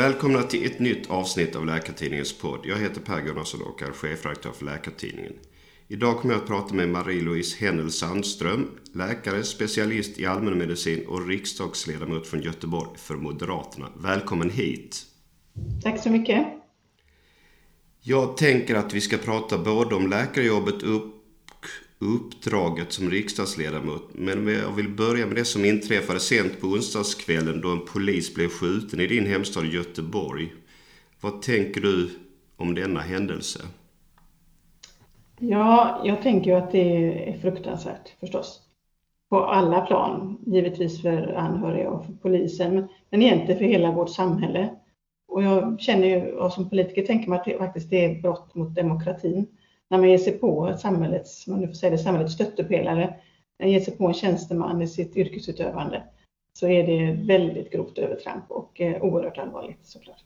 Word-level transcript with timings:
Välkomna 0.00 0.42
till 0.42 0.66
ett 0.66 0.78
nytt 0.78 1.10
avsnitt 1.10 1.56
av 1.56 1.66
Läkartidningens 1.66 2.38
podd. 2.38 2.60
Jag 2.64 2.76
heter 2.76 3.00
Per 3.00 3.20
Gunnarsson 3.20 3.62
och 3.62 3.82
är 3.82 3.92
chefredaktör 3.92 4.52
för 4.52 4.64
Läkartidningen. 4.64 5.32
Idag 5.88 6.18
kommer 6.18 6.34
jag 6.34 6.40
att 6.40 6.48
prata 6.48 6.74
med 6.74 6.88
Marie-Louise 6.88 7.56
Hennel 7.58 7.90
Sandström, 7.90 8.68
läkare, 8.92 9.44
specialist 9.44 10.18
i 10.18 10.26
allmänmedicin 10.26 11.06
och 11.06 11.28
riksdagsledamot 11.28 12.26
från 12.26 12.42
Göteborg 12.42 12.90
för 12.96 13.14
Moderaterna. 13.14 13.88
Välkommen 13.96 14.50
hit! 14.50 15.02
Tack 15.82 16.02
så 16.02 16.10
mycket! 16.10 16.46
Jag 18.00 18.36
tänker 18.36 18.74
att 18.74 18.94
vi 18.94 19.00
ska 19.00 19.16
prata 19.16 19.58
både 19.58 19.94
om 19.94 20.10
läkarjobbet 20.10 20.82
och 20.82 21.02
uppdraget 22.00 22.92
som 22.92 23.10
riksdagsledamot. 23.10 24.10
Men 24.12 24.48
jag 24.48 24.72
vill 24.72 24.88
börja 24.88 25.26
med 25.26 25.36
det 25.36 25.44
som 25.44 25.64
inträffade 25.64 26.20
sent 26.20 26.60
på 26.60 26.66
onsdagskvällen 26.66 27.60
då 27.60 27.70
en 27.70 27.86
polis 27.92 28.34
blev 28.34 28.48
skjuten 28.48 29.00
i 29.00 29.06
din 29.06 29.26
hemstad 29.26 29.66
Göteborg. 29.66 30.52
Vad 31.20 31.42
tänker 31.42 31.80
du 31.80 32.10
om 32.56 32.74
denna 32.74 33.00
händelse? 33.00 33.60
Ja, 35.38 36.02
jag 36.04 36.22
tänker 36.22 36.50
ju 36.50 36.56
att 36.56 36.72
det 36.72 37.06
är 37.28 37.38
fruktansvärt 37.38 38.08
förstås. 38.20 38.60
På 39.28 39.44
alla 39.44 39.80
plan, 39.80 40.38
givetvis 40.46 41.02
för 41.02 41.34
anhöriga 41.34 41.90
och 41.90 42.06
för 42.06 42.12
polisen, 42.12 42.88
men 43.10 43.22
egentligen 43.22 43.58
för 43.58 43.64
hela 43.64 43.92
vårt 43.92 44.10
samhälle. 44.10 44.70
Och 45.28 45.42
jag 45.42 45.80
känner 45.80 46.06
ju, 46.06 46.32
och 46.32 46.52
som 46.52 46.70
politiker 46.70 47.06
tänker 47.06 47.28
man 47.28 47.38
att 47.38 47.44
det 47.44 47.58
faktiskt 47.58 47.92
är 47.92 48.22
brott 48.22 48.54
mot 48.54 48.74
demokratin. 48.74 49.46
När 49.90 49.98
man 49.98 50.10
ger 50.10 50.18
sig 50.18 50.32
på 50.32 50.76
samhällets, 50.82 51.46
man 51.46 51.60
nu 51.60 51.66
får 51.66 51.74
säga 51.74 51.90
det, 51.90 51.98
samhällets 51.98 52.34
stöttepelare, 52.34 53.14
man 53.58 53.70
ger 53.70 53.80
sig 53.80 53.96
på 53.96 54.06
en 54.06 54.14
tjänsteman 54.14 54.82
i 54.82 54.88
sitt 54.88 55.16
yrkesutövande, 55.16 56.02
så 56.52 56.68
är 56.68 56.86
det 56.86 57.26
väldigt 57.26 57.72
grovt 57.72 57.98
övertramp 57.98 58.44
och 58.48 58.80
eh, 58.80 59.02
oerhört 59.02 59.38
allvarligt 59.38 59.78
såklart. 59.82 60.24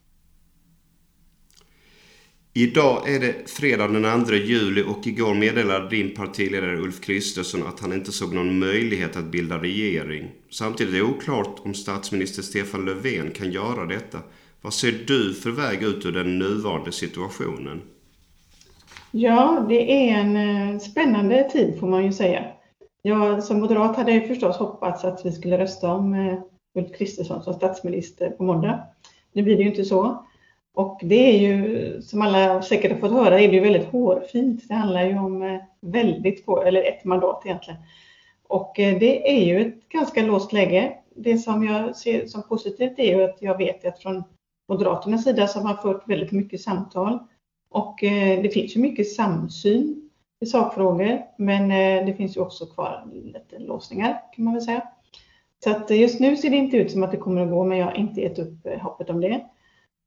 Idag 2.56 3.14
är 3.14 3.20
det 3.20 3.50
fredag 3.50 3.88
den 3.88 4.24
2 4.24 4.34
juli 4.34 4.82
och 4.82 5.06
igår 5.06 5.34
meddelade 5.34 5.88
din 5.88 6.14
partiledare 6.14 6.78
Ulf 6.78 7.00
Kristersson 7.00 7.66
att 7.66 7.80
han 7.80 7.92
inte 7.92 8.12
såg 8.12 8.34
någon 8.34 8.58
möjlighet 8.58 9.16
att 9.16 9.24
bilda 9.24 9.58
regering. 9.58 10.30
Samtidigt 10.50 10.94
är 10.94 10.98
det 10.98 11.04
oklart 11.04 11.60
om 11.64 11.74
statsminister 11.74 12.42
Stefan 12.42 12.84
Löfven 12.84 13.30
kan 13.30 13.52
göra 13.52 13.86
detta. 13.86 14.18
Vad 14.60 14.74
ser 14.74 14.92
du 15.06 15.34
för 15.34 15.50
väg 15.50 15.82
ut 15.82 16.06
ur 16.06 16.12
den 16.12 16.38
nuvarande 16.38 16.92
situationen? 16.92 17.82
Ja, 19.16 19.66
det 19.68 20.10
är 20.10 20.20
en 20.20 20.36
eh, 20.36 20.78
spännande 20.78 21.50
tid 21.50 21.80
får 21.80 21.86
man 21.86 22.04
ju 22.04 22.12
säga. 22.12 22.44
Jag 23.02 23.44
som 23.44 23.60
moderat 23.60 23.96
hade 23.96 24.12
jag 24.12 24.28
förstås 24.28 24.56
hoppats 24.56 25.04
att 25.04 25.26
vi 25.26 25.32
skulle 25.32 25.58
rösta 25.58 25.92
om 25.92 26.14
eh, 26.14 26.38
Ulf 26.74 26.96
Kristersson 26.98 27.42
som 27.42 27.54
statsminister 27.54 28.30
på 28.30 28.42
måndag. 28.42 28.86
Nu 29.32 29.42
blir 29.42 29.56
det 29.56 29.62
ju 29.62 29.68
inte 29.68 29.84
så. 29.84 30.26
Och 30.74 31.00
det 31.02 31.14
är 31.14 31.38
ju, 31.38 32.02
som 32.02 32.22
alla 32.22 32.62
säkert 32.62 32.92
har 32.92 32.98
fått 32.98 33.12
höra, 33.12 33.40
är 33.40 33.48
det 33.48 33.54
ju 33.54 33.60
väldigt 33.60 33.88
hårfint. 33.88 34.68
Det 34.68 34.74
handlar 34.74 35.04
ju 35.04 35.18
om 35.18 35.42
eh, 35.42 35.60
väldigt 35.80 36.44
få, 36.44 36.62
eller 36.62 36.82
ett 36.82 37.04
mandat 37.04 37.42
egentligen. 37.44 37.80
Och 38.48 38.72
det 38.76 39.38
är 39.38 39.44
ju 39.44 39.60
ett 39.60 39.88
ganska 39.88 40.22
låst 40.22 40.52
läge. 40.52 40.92
Det 41.16 41.38
som 41.38 41.64
jag 41.64 41.96
ser 41.96 42.26
som 42.26 42.42
positivt 42.42 42.98
är 42.98 43.16
ju 43.16 43.24
att 43.24 43.36
jag 43.40 43.58
vet 43.58 43.84
att 43.84 44.02
från 44.02 44.24
Moderaternas 44.68 45.24
sida 45.24 45.46
så 45.46 45.58
har 45.58 45.64
man 45.64 45.82
fört 45.82 46.08
väldigt 46.08 46.32
mycket 46.32 46.60
samtal 46.60 47.18
och 47.74 48.04
eh, 48.04 48.42
det 48.42 48.48
finns 48.48 48.76
ju 48.76 48.80
mycket 48.80 49.12
samsyn 49.12 50.10
i 50.40 50.46
sakfrågor, 50.46 51.22
men 51.38 51.62
eh, 51.62 52.06
det 52.06 52.14
finns 52.16 52.36
ju 52.36 52.40
också 52.40 52.66
kvar 52.66 53.06
lite 53.12 53.58
låsningar 53.58 54.20
kan 54.32 54.44
man 54.44 54.54
väl 54.54 54.62
säga. 54.62 54.82
Så 55.64 55.70
att 55.70 55.90
eh, 55.90 56.00
just 56.00 56.20
nu 56.20 56.36
ser 56.36 56.50
det 56.50 56.56
inte 56.56 56.76
ut 56.76 56.90
som 56.90 57.02
att 57.02 57.10
det 57.10 57.16
kommer 57.16 57.40
att 57.40 57.50
gå, 57.50 57.64
men 57.64 57.78
jag 57.78 57.86
har 57.86 57.96
inte 57.96 58.20
gett 58.20 58.38
upp 58.38 58.66
hoppet 58.80 59.10
om 59.10 59.20
det. 59.20 59.44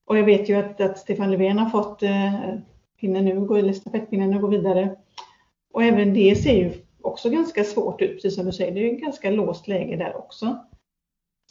Och 0.05 0.17
jag 0.17 0.23
vet 0.23 0.49
ju 0.49 0.55
att, 0.55 0.81
att 0.81 0.97
Stefan 0.97 1.31
Löfven 1.31 1.59
har 1.59 1.69
fått 1.69 1.99
pinnen 2.99 3.25
nu, 3.25 3.59
eller 3.59 3.73
stafettpinnen 3.73 4.31
nu 4.31 4.39
gå 4.39 4.47
vidare. 4.47 4.95
Och 5.73 5.83
även 5.83 6.13
det 6.13 6.35
ser 6.35 6.55
ju 6.55 6.71
också 7.01 7.29
ganska 7.29 7.63
svårt 7.63 8.01
ut, 8.01 8.15
precis 8.15 8.35
som 8.35 8.45
du 8.45 8.51
säger. 8.51 8.71
Det 8.71 8.79
är 8.79 8.83
ju 8.83 8.95
ett 8.95 9.01
ganska 9.01 9.29
låst 9.29 9.67
läge 9.67 9.95
där 9.95 10.17
också. 10.17 10.57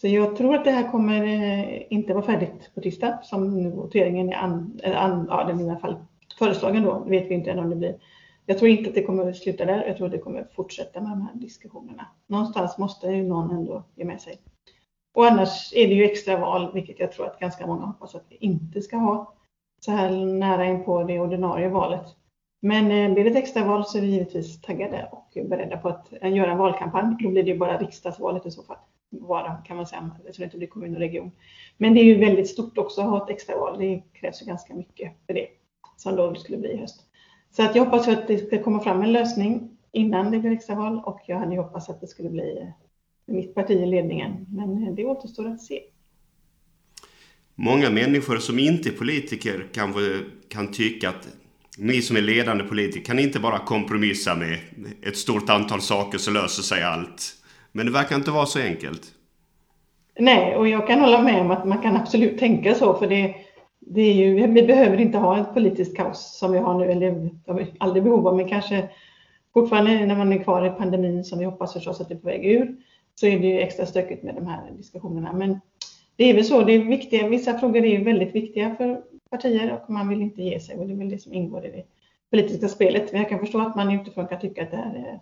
Så 0.00 0.08
jag 0.08 0.36
tror 0.36 0.54
att 0.54 0.64
det 0.64 0.70
här 0.70 0.90
kommer 0.90 1.24
eh, 1.24 1.82
inte 1.90 2.14
vara 2.14 2.24
färdigt 2.24 2.70
på 2.74 2.80
tisdag 2.80 3.18
som 3.22 3.62
nu 3.62 3.70
voteringen 3.70 4.28
är 4.28 4.36
an, 4.36 4.80
eh, 4.82 5.04
an, 5.04 5.26
ja, 5.30 5.44
den 5.44 5.60
är 5.60 5.64
i 5.64 5.70
alla 5.70 5.78
fall 5.78 5.96
föreslagen 6.38 6.82
då. 6.82 7.04
Det 7.04 7.10
vet 7.10 7.30
vi 7.30 7.34
inte 7.34 7.50
än 7.50 7.58
om 7.58 7.70
det 7.70 7.76
blir. 7.76 7.96
Jag 8.46 8.58
tror 8.58 8.70
inte 8.70 8.88
att 8.88 8.94
det 8.94 9.02
kommer 9.02 9.30
att 9.30 9.36
sluta 9.36 9.64
där. 9.64 9.86
Jag 9.86 9.96
tror 9.96 10.06
att 10.06 10.12
det 10.12 10.18
kommer 10.18 10.40
att 10.40 10.52
fortsätta 10.52 11.00
med 11.00 11.10
de 11.10 11.22
här 11.22 11.34
diskussionerna. 11.34 12.06
Någonstans 12.26 12.78
måste 12.78 13.06
ju 13.06 13.22
någon 13.22 13.50
ändå 13.50 13.84
ge 13.94 14.04
med 14.04 14.20
sig. 14.20 14.38
Och 15.14 15.26
annars 15.26 15.72
är 15.74 15.88
det 15.88 15.94
ju 15.94 16.04
extra 16.04 16.36
val, 16.36 16.70
vilket 16.74 17.00
jag 17.00 17.12
tror 17.12 17.26
att 17.26 17.40
ganska 17.40 17.66
många 17.66 17.86
hoppas 17.86 18.14
att 18.14 18.26
vi 18.28 18.36
inte 18.36 18.82
ska 18.82 18.96
ha 18.96 19.34
så 19.80 19.90
här 19.92 20.10
nära 20.24 20.66
in 20.66 20.84
på 20.84 21.02
det 21.02 21.20
ordinarie 21.20 21.68
valet. 21.68 22.06
Men 22.62 22.90
eh, 22.90 23.14
blir 23.14 23.24
det 23.24 23.30
ett 23.30 23.36
extra 23.36 23.64
val 23.64 23.84
så 23.84 23.98
är 23.98 24.02
vi 24.02 24.08
givetvis 24.08 24.60
taggade 24.60 25.08
och 25.12 25.38
beredda 25.48 25.76
på 25.76 25.88
att 25.88 26.12
göra 26.22 26.52
en 26.52 26.58
valkampanj. 26.58 27.16
Då 27.20 27.30
blir 27.30 27.42
det 27.42 27.50
ju 27.50 27.58
bara 27.58 27.78
riksdagsvalet 27.78 28.46
i 28.46 28.50
så 28.50 28.62
fall 28.62 28.76
vara 29.10 29.54
kan 29.54 29.76
man 29.76 29.86
säga, 29.86 30.10
så 30.32 30.38
det 30.38 30.44
inte 30.44 30.56
blir 30.56 30.68
kommun 30.68 30.94
och 30.94 31.00
region. 31.00 31.30
Men 31.76 31.94
det 31.94 32.00
är 32.00 32.04
ju 32.04 32.18
väldigt 32.18 32.48
stort 32.48 32.78
också 32.78 33.00
att 33.00 33.10
ha 33.10 33.24
ett 33.24 33.30
extraval. 33.30 33.78
Det 33.78 34.02
krävs 34.12 34.42
ju 34.42 34.46
ganska 34.46 34.74
mycket 34.74 35.12
för 35.26 35.34
det 35.34 35.46
som 35.96 36.16
då 36.16 36.34
skulle 36.34 36.58
bli 36.58 36.72
i 36.72 36.76
höst. 36.76 37.00
Så 37.50 37.62
att 37.62 37.76
jag 37.76 37.84
hoppas 37.84 38.08
att 38.08 38.28
det 38.28 38.46
ska 38.46 38.62
komma 38.62 38.80
fram 38.80 39.02
en 39.02 39.12
lösning 39.12 39.78
innan 39.92 40.30
det 40.30 40.38
blir 40.38 40.52
extraval 40.52 41.02
och 41.04 41.20
jag 41.26 41.38
hade 41.38 41.56
hoppats 41.56 41.88
att 41.88 42.00
det 42.00 42.06
skulle 42.06 42.30
bli 42.30 42.58
eh, 42.58 43.34
mitt 43.34 43.54
parti 43.54 43.70
i 43.70 43.86
ledningen. 43.86 44.46
Men 44.48 44.82
eh, 44.82 44.94
det 44.94 45.04
återstår 45.04 45.46
att 45.46 45.62
se. 45.62 45.80
Många 47.54 47.90
människor 47.90 48.36
som 48.36 48.58
inte 48.58 48.88
är 48.88 48.92
politiker 48.92 49.68
kan, 49.72 49.94
kan 50.48 50.72
tycka 50.72 51.08
att 51.08 51.28
ni 51.78 52.02
som 52.02 52.16
är 52.16 52.20
ledande 52.20 52.64
politiker 52.64 53.04
kan 53.04 53.18
inte 53.18 53.40
bara 53.40 53.58
kompromissa 53.58 54.34
med 54.34 54.58
ett 55.02 55.16
stort 55.16 55.50
antal 55.50 55.80
saker 55.80 56.18
så 56.18 56.30
löser 56.30 56.62
sig 56.62 56.82
allt. 56.82 57.32
Men 57.76 57.86
det 57.86 57.92
verkar 57.92 58.16
inte 58.16 58.30
vara 58.30 58.46
så 58.46 58.58
enkelt. 58.58 59.02
Nej, 60.18 60.56
och 60.56 60.68
jag 60.68 60.86
kan 60.86 61.00
hålla 61.00 61.22
med 61.22 61.40
om 61.40 61.50
att 61.50 61.64
man 61.64 61.82
kan 61.82 61.96
absolut 61.96 62.38
tänka 62.38 62.74
så, 62.74 62.94
för 62.94 63.06
det, 63.06 63.34
det 63.80 64.00
är 64.00 64.12
ju, 64.12 64.46
vi 64.46 64.62
behöver 64.62 65.00
inte 65.00 65.18
ha 65.18 65.40
ett 65.40 65.54
politiskt 65.54 65.96
kaos 65.96 66.38
som 66.38 66.52
vi 66.52 66.58
har 66.58 66.78
nu, 66.78 66.90
eller 66.90 67.10
det 67.10 67.30
har 67.46 67.58
vi 67.58 67.66
aldrig 67.78 68.04
behov 68.04 68.28
av, 68.28 68.36
men 68.36 68.48
kanske 68.48 68.88
fortfarande 69.54 70.06
när 70.06 70.16
man 70.16 70.32
är 70.32 70.42
kvar 70.42 70.66
i 70.66 70.70
pandemin, 70.70 71.24
som 71.24 71.38
vi 71.38 71.44
hoppas 71.44 71.72
förstås 71.72 72.00
att 72.00 72.08
det 72.08 72.14
är 72.14 72.18
på 72.18 72.26
väg 72.26 72.46
ur, 72.46 72.76
så 73.14 73.26
är 73.26 73.38
det 73.38 73.46
ju 73.46 73.60
extra 73.60 73.86
stökigt 73.86 74.22
med 74.22 74.34
de 74.34 74.46
här 74.46 74.70
diskussionerna. 74.76 75.32
Men 75.32 75.60
det 76.16 76.30
är 76.30 76.34
väl 76.34 76.44
så, 76.44 76.62
det 76.62 76.72
är 76.72 76.84
viktiga, 76.84 77.28
vissa 77.28 77.58
frågor 77.58 77.84
är 77.84 77.98
ju 77.98 78.04
väldigt 78.04 78.34
viktiga 78.34 78.74
för 78.76 79.02
partier 79.30 79.72
och 79.72 79.90
man 79.90 80.08
vill 80.08 80.22
inte 80.22 80.42
ge 80.42 80.60
sig 80.60 80.76
och 80.76 80.86
det 80.86 80.92
är 80.92 80.96
väl 80.96 81.10
det 81.10 81.18
som 81.18 81.34
ingår 81.34 81.66
i 81.66 81.70
det 81.70 81.84
politiska 82.30 82.68
spelet. 82.68 83.12
Men 83.12 83.20
jag 83.20 83.30
kan 83.30 83.38
förstå 83.38 83.60
att 83.60 83.76
man 83.76 84.00
utifrån 84.00 84.26
kan 84.26 84.40
tycka 84.40 84.62
att 84.62 84.70
det 84.70 84.76
här 84.76 84.94
är 84.94 85.20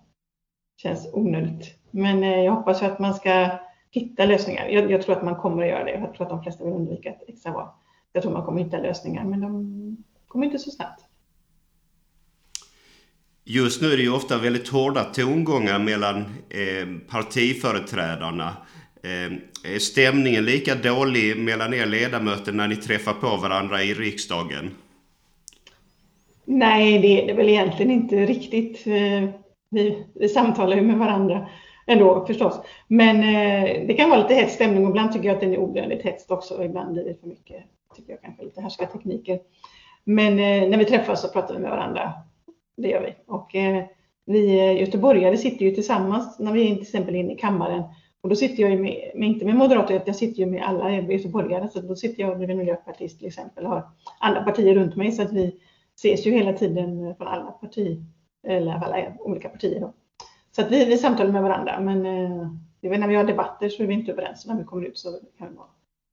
känns 0.77 1.09
onödigt. 1.13 1.75
Men 1.91 2.23
eh, 2.23 2.41
jag 2.41 2.53
hoppas 2.53 2.83
att 2.83 2.99
man 2.99 3.15
ska 3.15 3.49
hitta 3.91 4.27
lösningar. 4.27 4.69
Jag, 4.69 4.91
jag, 4.91 5.03
tror 5.03 5.17
att 5.17 5.25
man 5.25 5.37
kommer 5.37 5.63
att 5.63 5.69
göra 5.69 5.85
det. 5.85 5.91
Jag 5.91 6.15
tror 6.15 6.23
att 6.23 6.31
de 6.31 6.43
flesta 6.43 6.65
vill 6.65 6.73
undvika 6.73 7.09
ett 7.09 7.29
extraval. 7.29 7.69
Jag 8.13 8.23
tror 8.23 8.33
man 8.33 8.45
kommer 8.45 8.61
att 8.61 8.67
hitta 8.67 8.79
lösningar, 8.79 9.25
men 9.25 9.41
de 9.41 10.05
kommer 10.29 10.47
inte 10.47 10.59
så 10.59 10.71
snabbt. 10.71 11.01
Just 13.45 13.83
nu 13.83 13.93
är 13.93 13.97
det 13.97 14.03
ju 14.03 14.13
ofta 14.13 14.39
väldigt 14.39 14.69
hårda 14.69 15.05
tongångar 15.05 15.79
mellan 15.79 16.17
eh, 16.51 16.89
partiföreträdarna. 17.09 18.57
Eh, 19.03 19.73
är 19.75 19.79
stämningen 19.79 20.45
lika 20.45 20.75
dålig 20.75 21.39
mellan 21.39 21.75
er 21.75 21.87
ledamöter 21.87 22.53
när 22.53 22.69
ni 22.69 22.77
träffar 22.77 23.13
på 23.13 23.37
varandra 23.37 23.83
i 23.83 23.95
riksdagen? 23.95 24.71
Nej, 26.45 26.99
det 26.99 27.23
är 27.23 27.27
det 27.27 27.33
väl 27.33 27.49
egentligen 27.49 27.91
inte 27.91 28.27
riktigt. 28.27 28.87
Vi, 29.75 30.05
vi 30.15 30.29
samtalar 30.29 30.77
ju 30.77 30.83
med 30.83 30.99
varandra 30.99 31.49
ändå 31.87 32.27
förstås. 32.27 32.61
Men 32.89 33.17
eh, 33.17 33.87
det 33.87 33.95
kan 33.95 34.11
vara 34.11 34.23
lite 34.23 34.35
hets 34.35 34.55
stämning 34.55 34.85
och 34.85 34.91
ibland 34.91 35.13
tycker 35.13 35.27
jag 35.27 35.35
att 35.35 35.41
den 35.41 35.53
är 35.53 35.59
onödigt 35.59 36.03
hetsk 36.03 36.31
också. 36.31 36.65
Ibland 36.65 36.93
blir 36.93 37.05
det 37.05 37.21
för 37.21 37.27
mycket, 37.27 37.65
tycker 37.97 38.13
jag 38.13 38.23
kanske, 38.23 38.45
lite 38.45 38.61
härskartekniker. 38.61 39.39
Men 40.05 40.33
eh, 40.33 40.69
när 40.69 40.79
vi 40.79 40.85
träffas 40.85 41.23
så 41.23 41.29
pratar 41.29 41.55
vi 41.55 41.61
med 41.61 41.71
varandra. 41.71 42.13
Det 42.77 42.89
gör 42.89 43.01
vi. 43.01 43.15
Och 43.27 43.55
eh, 43.55 43.85
vi 44.27 44.59
eh, 44.59 44.81
göteborgare 44.81 45.37
sitter 45.37 45.65
ju 45.65 45.71
tillsammans 45.71 46.39
när 46.39 46.53
vi 46.53 46.71
är 46.71 46.75
till 46.75 46.83
exempel 46.83 47.15
inne 47.15 47.33
i 47.33 47.37
kammaren. 47.37 47.83
Och 48.21 48.29
då 48.29 48.37
sitter 48.37 48.63
jag 48.63 48.73
ju 48.73 48.79
med, 48.79 49.13
med 49.15 49.29
inte 49.29 49.45
med 49.45 49.55
moderater, 49.55 50.03
jag 50.07 50.17
sitter 50.17 50.39
ju 50.39 50.47
med 50.47 50.63
alla 50.63 50.91
göteborgare. 50.91 51.69
Så 51.69 51.81
då 51.81 51.97
sitter 51.97 52.23
jag 52.23 52.37
bredvid 52.37 52.57
miljöpartist 52.57 53.19
till 53.19 53.29
exempel 53.29 53.65
och 53.65 53.71
har 53.71 53.89
andra 54.21 54.43
partier 54.43 54.75
runt 54.75 54.97
mig. 54.97 55.13
Så 55.13 55.23
att 55.23 55.33
vi 55.33 55.61
ses 55.97 56.27
ju 56.27 56.31
hela 56.31 56.53
tiden 56.53 57.15
från 57.17 57.29
alla 57.29 57.51
partier, 57.51 58.05
eller 58.47 58.73
alla 58.73 59.13
olika 59.19 59.49
partier. 59.49 59.81
Då. 59.81 59.93
Så 60.53 60.63
att 60.63 60.71
vi, 60.71 60.85
vi 60.85 60.99
samtalar 60.99 61.33
med 61.33 61.43
varandra, 61.43 61.81
men 61.81 62.07
eh, 62.07 62.99
när 62.99 63.09
vi 63.09 63.15
har 63.15 63.25
debatter 63.25 63.69
så 63.69 63.83
är 63.83 63.87
vi 63.87 63.95
inte 63.95 64.13
överens. 64.13 64.47
När 64.47 64.59
vi 64.59 64.65
kommer 64.65 64.87
ut 64.87 64.99
så 64.99 65.21
kan 65.39 65.49
vi, 65.49 65.57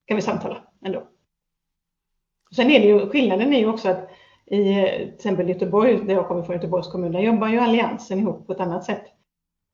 kan 0.06 0.16
vi 0.16 0.22
samtala 0.22 0.64
ändå. 0.86 1.04
Sen 2.56 2.72
är 2.72 2.80
det 2.80 2.88
ju, 2.88 3.10
skillnaden 3.10 3.54
är 3.54 3.60
ju 3.60 3.68
också 3.68 3.90
att 3.90 4.10
i 4.46 4.80
eh, 4.80 4.86
till 4.86 5.14
exempel 5.16 5.50
Göteborg, 5.50 6.06
där 6.06 6.14
jag 6.14 6.28
kommer 6.28 6.44
från 6.44 6.56
Göteborgs 6.56 6.88
kommun, 6.88 7.12
där 7.12 7.20
jobbar 7.20 7.48
ju 7.48 7.60
Alliansen 7.60 8.20
ihop 8.20 8.48
på 8.48 8.54
ett 8.54 8.60
annat 8.60 8.84
sätt. 8.84 9.04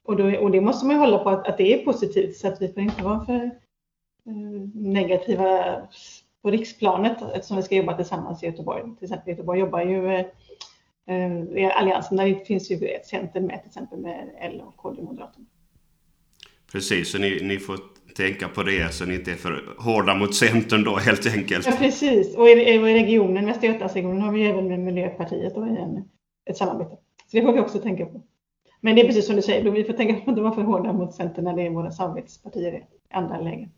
Och, 0.08 0.16
då, 0.16 0.38
och 0.40 0.52
det 0.52 0.62
måste 0.62 0.86
man 0.86 0.96
ju 0.96 1.00
hålla 1.00 1.18
på 1.18 1.30
att, 1.30 1.48
att 1.48 1.58
det 1.58 1.74
är 1.74 1.86
positivt 1.86 2.38
så 2.38 2.48
att 2.48 2.62
vi 2.62 2.74
får 2.74 2.84
inte 2.84 3.04
vara 3.04 3.26
för 3.26 3.44
eh, 4.26 4.70
negativa 4.74 5.76
på 6.42 6.52
riksplanet 6.52 7.22
eftersom 7.22 7.58
vi 7.58 7.64
ska 7.64 7.76
jobba 7.76 7.94
tillsammans 7.94 8.44
i 8.44 8.46
Göteborg. 8.46 8.84
Till 8.84 9.04
exempel 9.04 9.30
Göteborg 9.30 9.60
jobbar 9.60 9.82
ju 9.82 10.14
eh, 10.14 10.26
Alliansen, 11.74 12.18
där 12.18 12.46
finns 12.46 12.72
ju 12.72 12.88
ett 12.88 13.06
center 13.06 13.42
med 13.42 13.60
till 13.60 13.68
exempel 13.68 14.00
med 14.00 14.30
L 14.42 14.62
och 14.66 14.78
KD 14.78 15.02
Moderaterna. 15.02 15.46
Precis, 16.72 17.12
så 17.12 17.18
ni, 17.18 17.40
ni 17.44 17.60
får 17.60 17.78
tänka 18.16 18.48
på 18.48 18.64
det 18.64 18.94
så 18.94 19.06
ni 19.06 19.16
inte 19.16 19.32
är 19.32 19.36
för 19.36 19.76
hårda 19.78 20.16
mot 20.16 20.36
Centern 20.36 20.84
då 20.84 20.96
helt 20.96 21.36
enkelt. 21.36 21.66
Ja, 21.66 21.74
precis. 21.80 22.36
Och 22.36 22.48
i, 22.48 22.52
i 22.52 22.80
regionen, 22.80 23.46
Västra 23.46 23.68
Götalandsregionen, 23.68 24.22
har 24.22 24.32
vi 24.32 24.48
även 24.48 24.68
med 24.68 24.80
Miljöpartiet 24.80 25.56
då 25.56 25.68
i 25.68 25.70
en, 25.70 26.10
ett 26.50 26.58
samarbete. 26.58 26.96
Så 27.32 27.38
det 27.38 27.44
får 27.44 27.54
vi 27.54 27.60
också 27.60 27.80
tänka 27.80 28.06
på. 28.06 28.22
Men 28.82 28.96
det 28.96 29.02
är 29.02 29.06
precis 29.06 29.26
som 29.26 29.36
du 29.36 29.42
säger, 29.42 29.72
vi 29.72 29.84
får 29.84 29.94
tänka 29.94 30.14
på 30.14 30.22
att 30.22 30.28
inte 30.28 30.42
vara 30.42 30.56
för 30.56 30.62
hårda 30.62 30.94
mot 30.94 31.16
Centern 31.16 31.46
när 31.46 31.56
det 31.56 31.62
är 31.62 31.70
våra 31.70 31.92
samarbetspartier 31.92 32.74
i 32.74 32.84
andra 33.14 33.42
lägen. 33.42 33.70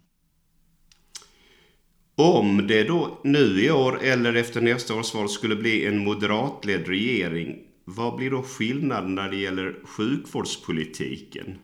Om 2.21 2.68
det 2.68 2.83
då 2.83 3.07
nu 3.24 3.66
i 3.66 3.71
år 3.71 4.04
eller 4.04 4.33
efter 4.36 4.62
nästa 4.62 4.95
års 4.95 5.16
val 5.16 5.30
skulle 5.30 5.56
bli 5.56 5.86
en 5.86 6.04
moderatledd 6.04 6.88
regering, 6.88 7.57
vad 7.86 8.16
blir 8.16 8.31
då 8.31 8.42
skillnaden 8.42 9.16
när 9.16 9.30
det 9.30 9.36
gäller 9.36 9.75
sjukvårdspolitiken? 9.83 11.60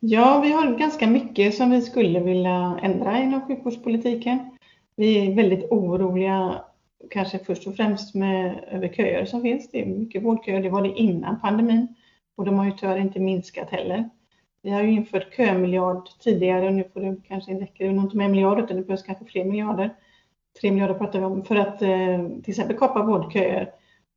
Ja, 0.00 0.40
vi 0.44 0.52
har 0.52 0.78
ganska 0.78 1.06
mycket 1.06 1.54
som 1.54 1.70
vi 1.70 1.82
skulle 1.82 2.20
vilja 2.20 2.78
ändra 2.82 3.22
inom 3.22 3.40
sjukvårdspolitiken. 3.40 4.38
Vi 4.96 5.26
är 5.26 5.34
väldigt 5.34 5.70
oroliga, 5.70 6.60
kanske 7.10 7.38
först 7.38 7.66
och 7.66 7.76
främst 7.76 8.14
med 8.14 8.64
över 8.70 8.88
köer 8.88 9.24
som 9.24 9.42
finns. 9.42 9.70
Det 9.70 9.82
är 9.82 9.86
mycket 9.86 10.22
vårdköer, 10.22 10.62
det 10.62 10.70
var 10.70 10.82
det 10.82 10.94
innan 10.94 11.40
pandemin 11.40 11.88
och 12.36 12.44
de 12.44 12.58
har 12.58 12.64
ju 12.64 12.72
tyvärr 12.72 12.98
inte 12.98 13.20
minskat 13.20 13.70
heller. 13.70 14.10
Vi 14.64 14.70
har 14.70 14.82
ju 14.82 14.90
infört 14.90 15.36
kömiljard 15.36 16.08
tidigare 16.18 16.66
och 16.66 16.72
nu 16.72 16.84
får 16.92 17.00
det 17.00 17.16
kanske 17.28 17.52
räcker 17.52 17.84
det 17.84 17.90
inte 17.90 18.16
med 18.16 18.24
en 18.24 18.32
miljard 18.32 18.60
utan 18.60 18.76
det 18.76 18.82
behövs 18.82 19.02
kanske 19.02 19.24
fler 19.24 19.44
miljarder. 19.44 19.96
Tre 20.60 20.70
miljarder 20.70 20.94
pratar 20.94 21.18
vi 21.18 21.24
om 21.24 21.44
för 21.44 21.56
att 21.56 21.82
eh, 21.82 22.28
till 22.42 22.50
exempel 22.50 22.76
kapa 22.76 23.02
vårdköer 23.02 23.70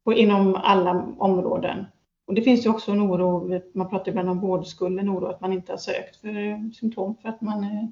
och 0.05 0.13
inom 0.13 0.55
alla 0.55 1.07
områden. 1.17 1.85
Och 2.27 2.33
det 2.33 2.41
finns 2.41 2.65
ju 2.65 2.69
också 2.69 2.91
en 2.91 3.01
oro, 3.01 3.61
man 3.73 3.89
pratar 3.89 4.09
ibland 4.09 4.29
om 4.29 4.39
vårdskulden, 4.39 5.09
oro 5.09 5.25
att 5.25 5.41
man 5.41 5.53
inte 5.53 5.71
har 5.71 5.77
sökt 5.77 6.15
för 6.15 6.47
eh, 6.47 6.57
symptom 6.73 7.15
för 7.21 7.29
att 7.29 7.41
man 7.41 7.63
eh, 7.63 7.85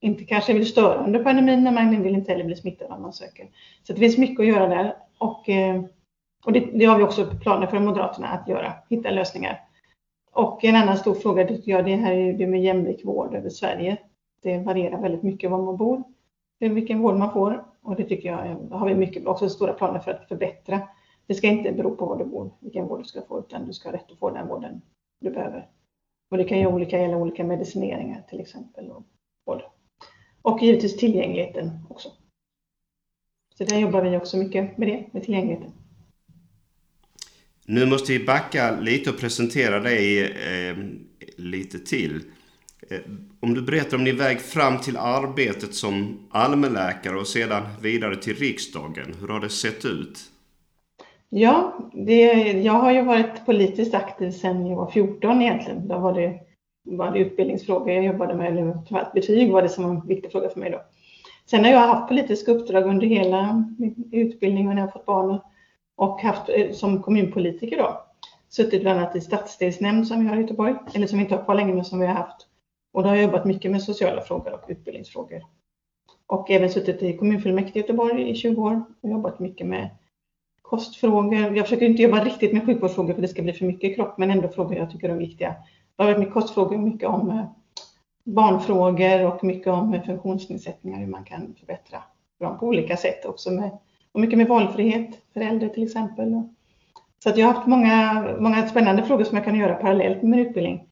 inte 0.00 0.24
kanske 0.24 0.52
vill 0.52 0.66
störa 0.66 1.04
under 1.04 1.24
pandemin, 1.24 1.62
men 1.62 1.74
man 1.74 2.02
vill 2.02 2.14
inte 2.14 2.32
heller 2.32 2.44
bli 2.44 2.56
smittad 2.56 2.90
om 2.90 3.02
man 3.02 3.12
söker. 3.12 3.48
Så 3.82 3.92
det 3.92 3.98
finns 3.98 4.18
mycket 4.18 4.40
att 4.40 4.46
göra 4.46 4.66
där 4.66 4.96
och, 5.18 5.48
eh, 5.48 5.82
och 6.44 6.52
det, 6.52 6.60
det 6.60 6.84
har 6.84 6.98
vi 6.98 7.04
också 7.04 7.26
planer 7.42 7.66
för 7.66 7.78
Moderaterna 7.78 8.28
att 8.28 8.48
göra, 8.48 8.72
hitta 8.90 9.10
lösningar. 9.10 9.67
Och 10.38 10.64
en 10.64 10.76
annan 10.76 10.96
stor 10.96 11.14
fråga 11.14 11.46
tycker 11.46 11.72
jag 11.72 11.84
det 11.84 11.96
här 11.96 12.12
är 12.12 12.32
det 12.32 12.46
med 12.46 12.62
jämlik 12.62 13.04
vård 13.04 13.34
över 13.34 13.48
Sverige. 13.48 13.96
Det 14.42 14.58
varierar 14.58 15.02
väldigt 15.02 15.22
mycket 15.22 15.50
var 15.50 15.62
man 15.62 15.76
bor, 15.76 16.02
vilken 16.58 17.02
vård 17.02 17.16
man 17.16 17.32
får 17.32 17.64
och 17.82 17.96
det 17.96 18.04
tycker 18.04 18.28
jag 18.28 18.56
har 18.70 18.88
vi 18.88 18.94
mycket, 18.94 19.26
också 19.26 19.48
stora 19.48 19.72
planer 19.72 20.00
för 20.00 20.10
att 20.10 20.28
förbättra. 20.28 20.80
Det 21.26 21.34
ska 21.34 21.46
inte 21.46 21.72
bero 21.72 21.96
på 21.96 22.06
var 22.06 22.18
du 22.18 22.24
bor, 22.24 22.50
vilken 22.60 22.86
vård 22.86 23.00
du 23.00 23.04
ska 23.04 23.22
få, 23.22 23.38
utan 23.38 23.66
du 23.66 23.72
ska 23.72 23.88
ha 23.88 23.96
rätt 23.96 24.12
att 24.12 24.18
få 24.18 24.30
den 24.30 24.48
vården 24.48 24.80
du 25.20 25.30
behöver. 25.30 25.68
Och 26.30 26.36
det 26.36 26.44
kan 26.44 26.58
ju 26.58 26.66
olika 26.66 26.98
gälla 26.98 27.16
olika 27.16 27.44
medicineringar 27.44 28.22
till 28.28 28.40
exempel 28.40 28.90
och 28.90 29.02
vård. 29.46 29.62
Och 30.42 30.62
givetvis 30.62 30.96
tillgängligheten 30.96 31.70
också. 31.90 32.08
Så 33.54 33.64
där 33.64 33.78
jobbar 33.78 34.02
vi 34.02 34.16
också 34.16 34.36
mycket 34.36 34.78
med 34.78 34.88
det, 34.88 35.06
med 35.12 35.22
tillgängligheten. 35.22 35.72
Nu 37.70 37.86
måste 37.86 38.12
vi 38.12 38.24
backa 38.24 38.76
lite 38.80 39.10
och 39.10 39.18
presentera 39.18 39.80
dig 39.80 40.22
eh, 40.22 40.76
lite 41.36 41.78
till. 41.78 42.20
Eh, 42.90 42.98
om 43.40 43.54
du 43.54 43.62
berättar 43.62 43.96
om 43.96 44.04
din 44.04 44.16
väg 44.16 44.40
fram 44.40 44.78
till 44.78 44.96
arbetet 44.96 45.74
som 45.74 46.18
allmänläkare 46.30 47.16
och 47.16 47.26
sedan 47.26 47.62
vidare 47.82 48.16
till 48.16 48.34
riksdagen. 48.34 49.14
Hur 49.20 49.28
har 49.28 49.40
det 49.40 49.48
sett 49.48 49.84
ut? 49.84 50.18
Ja, 51.28 51.78
det, 51.92 52.32
jag 52.52 52.72
har 52.72 52.92
ju 52.92 53.02
varit 53.02 53.46
politiskt 53.46 53.94
aktiv 53.94 54.30
sedan 54.30 54.66
jag 54.66 54.76
var 54.76 54.90
14 54.90 55.42
egentligen. 55.42 55.88
Då 55.88 55.98
var 55.98 56.14
det, 56.14 56.40
var 56.84 57.12
det 57.12 57.18
utbildningsfrågor 57.18 57.90
jag 57.90 58.04
jobbade 58.04 58.34
med, 58.34 58.78
betyg 59.14 59.52
var 59.52 59.62
det 59.62 59.68
som 59.68 59.84
var 59.84 59.90
en 59.90 60.06
viktig 60.06 60.32
fråga 60.32 60.48
för 60.48 60.60
mig 60.60 60.70
då. 60.70 60.80
Sen 61.50 61.64
har 61.64 61.72
jag 61.72 61.78
haft 61.78 62.08
politiska 62.08 62.52
uppdrag 62.52 62.86
under 62.86 63.06
hela 63.06 63.64
min 63.78 64.10
utbildning 64.12 64.68
och 64.68 64.74
när 64.74 64.82
jag 64.82 64.92
fått 64.92 65.06
barn 65.06 65.38
och 65.98 66.20
haft 66.20 66.48
eh, 66.48 66.72
som 66.72 67.02
kommunpolitiker 67.02 67.78
då 67.78 68.04
suttit 68.48 68.82
bland 68.82 69.00
annat 69.00 69.16
i 69.16 69.20
stadsdelsnämnd 69.20 70.06
som 70.06 70.20
vi 70.20 70.28
har 70.28 70.36
i 70.36 70.40
Göteborg, 70.40 70.74
eller 70.94 71.06
som 71.06 71.18
vi 71.18 71.24
inte 71.24 71.36
har 71.36 71.44
kvar 71.44 71.54
länge, 71.54 71.74
men 71.74 71.84
som 71.84 72.00
vi 72.00 72.06
har 72.06 72.14
haft. 72.14 72.46
Och 72.92 73.02
då 73.02 73.08
har 73.08 73.16
jag 73.16 73.24
jobbat 73.24 73.44
mycket 73.44 73.70
med 73.70 73.82
sociala 73.82 74.22
frågor 74.22 74.52
och 74.52 74.64
utbildningsfrågor. 74.68 75.42
Och 76.26 76.50
även 76.50 76.70
suttit 76.70 77.02
i 77.02 77.16
kommunfullmäktige 77.16 77.76
i 77.76 77.80
Göteborg 77.80 78.30
i 78.30 78.34
20 78.34 78.62
år 78.62 78.82
och 79.00 79.10
jobbat 79.10 79.38
mycket 79.38 79.66
med 79.66 79.88
kostfrågor. 80.62 81.56
Jag 81.56 81.66
försöker 81.66 81.86
inte 81.86 82.02
jobba 82.02 82.24
riktigt 82.24 82.52
med 82.52 82.66
sjukvårdsfrågor 82.66 83.14
för 83.14 83.22
det 83.22 83.28
ska 83.28 83.42
bli 83.42 83.52
för 83.52 83.64
mycket 83.64 83.96
kropp, 83.96 84.18
men 84.18 84.30
ändå 84.30 84.48
frågor 84.48 84.76
jag 84.76 84.90
tycker 84.90 85.08
är 85.08 85.14
viktiga. 85.14 85.54
Det 85.96 86.02
har 86.02 86.10
varit 86.12 86.18
med 86.18 86.32
kostfrågor, 86.32 86.78
mycket 86.78 87.08
om 87.08 87.30
eh, 87.30 87.44
barnfrågor 88.24 89.26
och 89.26 89.44
mycket 89.44 89.72
om 89.72 89.94
eh, 89.94 90.02
funktionsnedsättningar, 90.02 90.98
hur 90.98 91.06
man 91.06 91.24
kan 91.24 91.54
förbättra 91.58 92.02
dem 92.40 92.58
på 92.58 92.66
olika 92.66 92.96
sätt 92.96 93.24
också 93.24 93.50
med 93.50 93.78
och 94.12 94.20
mycket 94.20 94.38
med 94.38 94.48
valfrihet 94.48 95.10
för 95.34 95.40
äldre 95.40 95.68
till 95.68 95.82
exempel. 95.82 96.42
Så 97.22 97.30
att 97.30 97.36
jag 97.36 97.46
har 97.46 97.54
haft 97.54 97.66
många, 97.66 98.26
många 98.40 98.68
spännande 98.68 99.02
frågor 99.02 99.24
som 99.24 99.36
jag 99.36 99.44
kan 99.44 99.58
göra 99.58 99.74
parallellt 99.74 100.22
med 100.22 100.30
min 100.30 100.46
utbildning. 100.46 100.88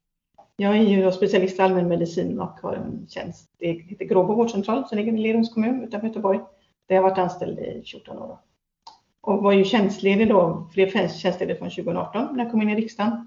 Jag 0.56 0.76
är 0.76 0.82
ju 0.82 1.12
specialist 1.12 1.58
i 1.58 1.62
allmänmedicin 1.62 2.40
och 2.40 2.60
har 2.62 2.72
en 2.72 3.06
tjänst, 3.08 3.50
det 3.58 3.72
heter 3.72 4.04
Gråbo 4.04 4.34
vårdcentral 4.34 4.84
som 4.88 4.98
ligger 4.98 5.12
i 5.12 5.18
Lerums 5.18 5.54
kommun 5.54 5.84
utanför 5.84 6.06
Göteborg. 6.06 6.38
Där 6.88 6.94
jag 6.94 7.02
har 7.02 7.10
varit 7.10 7.18
anställd 7.18 7.58
i 7.58 7.82
14 7.86 8.18
år. 8.18 8.38
Och 9.20 9.42
var 9.42 9.52
ju 9.52 9.64
tjänstledig 9.64 10.28
då, 10.28 10.69
blev 10.74 11.08
tjänstledig 11.08 11.58
från 11.58 11.70
2018 11.70 12.28
när 12.32 12.44
jag 12.44 12.50
kom 12.52 12.62
in 12.62 12.70
i 12.70 12.76
riksdagen. 12.76 13.26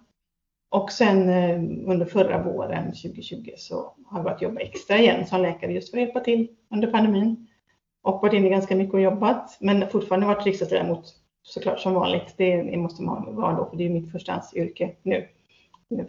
Och 0.69 0.91
sen 0.91 1.29
eh, 1.29 1.89
under 1.91 2.05
förra 2.05 2.43
våren 2.43 2.85
2020 2.85 3.49
så 3.57 3.93
har 4.05 4.17
jag 4.17 4.23
börjat 4.23 4.41
jobba 4.41 4.61
extra 4.61 4.97
igen 4.97 5.25
som 5.27 5.41
läkare 5.41 5.73
just 5.73 5.91
för 5.91 5.97
att 5.97 6.03
hjälpa 6.03 6.19
till 6.19 6.47
under 6.69 6.91
pandemin 6.91 7.47
och 8.01 8.21
varit 8.21 8.33
inne 8.33 8.49
ganska 8.49 8.75
mycket 8.75 8.93
och 8.93 9.01
jobbat, 9.01 9.57
men 9.59 9.89
fortfarande 9.89 10.27
varit 10.27 10.45
riksdagsledamot 10.45 11.15
såklart 11.43 11.79
som 11.79 11.93
vanligt. 11.93 12.33
Det 12.37 12.77
måste 12.77 13.03
man 13.03 13.35
vara 13.35 13.55
då, 13.55 13.65
för 13.65 13.77
det 13.77 13.85
är 13.85 13.89
mitt 13.89 14.11
förstahandsyrke 14.11 14.91
nu, 15.03 15.27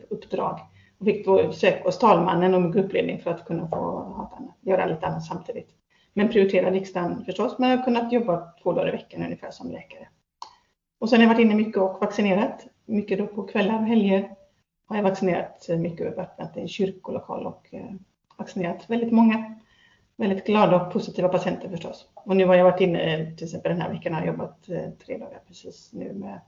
uppdrag. 0.09 0.61
Och 0.99 1.07
fick 1.07 1.25
då 1.25 1.53
söka 1.53 1.85
hos 1.85 1.99
talmannen 1.99 2.55
om 2.55 2.73
gruppledning 2.73 3.21
för 3.21 3.31
att 3.31 3.45
kunna 3.45 3.69
få 3.69 3.77
ha, 3.77 4.39
göra 4.61 4.87
lite 4.87 5.07
annat 5.07 5.25
samtidigt. 5.25 5.69
Men 6.15 6.29
prioritera 6.29 6.71
riksdagen 6.71 7.25
förstås, 7.25 7.59
men 7.59 7.71
jag 7.71 7.77
har 7.77 7.85
kunnat 7.85 8.13
jobba 8.13 8.53
två 8.63 8.73
dagar 8.73 8.89
i 8.89 8.91
veckan 8.91 9.23
ungefär 9.23 9.51
som 9.51 9.71
läkare. 9.71 10.09
Och 10.99 11.09
sen 11.11 11.21
har 11.21 11.27
jag 11.27 11.35
varit 11.35 11.45
inne 11.45 11.55
mycket 11.55 11.77
och 11.77 12.01
vaccinerat, 12.01 12.67
mycket 12.87 13.19
då 13.19 13.27
på 13.27 13.43
kvällar 13.43 13.79
och 13.79 13.87
helger. 13.87 14.31
Har 14.87 14.97
jag 14.97 15.03
vaccinerat 15.03 15.67
mycket, 15.79 16.17
varit 16.17 16.57
i 16.57 16.61
en 16.61 16.69
kyrkolokal 16.69 17.47
och 17.47 17.69
eh, 17.71 17.91
vaccinerat 18.37 18.91
väldigt 18.91 19.13
många 19.13 19.60
väldigt 20.21 20.47
glada 20.47 20.77
och 20.77 20.93
positiva 20.93 21.29
patienter 21.29 21.69
förstås. 21.69 22.09
Och 22.15 22.37
nu 22.37 22.47
har 22.47 22.55
jag 22.55 22.65
varit 22.65 22.81
inne, 22.81 23.01
eh, 23.01 23.35
till 23.35 23.45
exempel 23.45 23.73
den 23.73 23.81
här 23.81 23.91
veckan 23.91 24.15
har 24.15 24.21
jag 24.21 24.29
jobbat 24.29 24.69
eh, 24.69 24.91
tre 25.07 25.19
dagar 25.19 25.41
precis 25.47 25.93
nu 25.93 26.13
med 26.13 26.41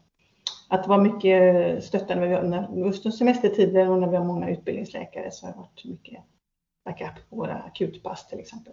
att 0.68 0.86
vara 0.86 1.02
mycket 1.02 1.84
stöttande 1.84 2.42
när, 2.42 2.84
just 2.84 3.06
under 3.06 3.16
semestertider 3.16 3.90
och 3.90 3.98
när 3.98 4.08
vi 4.08 4.16
har 4.16 4.24
många 4.24 4.50
utbildningsläkare 4.50 5.30
så 5.30 5.46
har 5.46 5.52
det 5.52 5.58
varit 5.58 5.84
mycket 5.84 6.20
backup 6.84 7.30
på 7.30 7.36
våra 7.36 7.54
akutpass 7.54 8.28
till 8.28 8.40
exempel. 8.40 8.72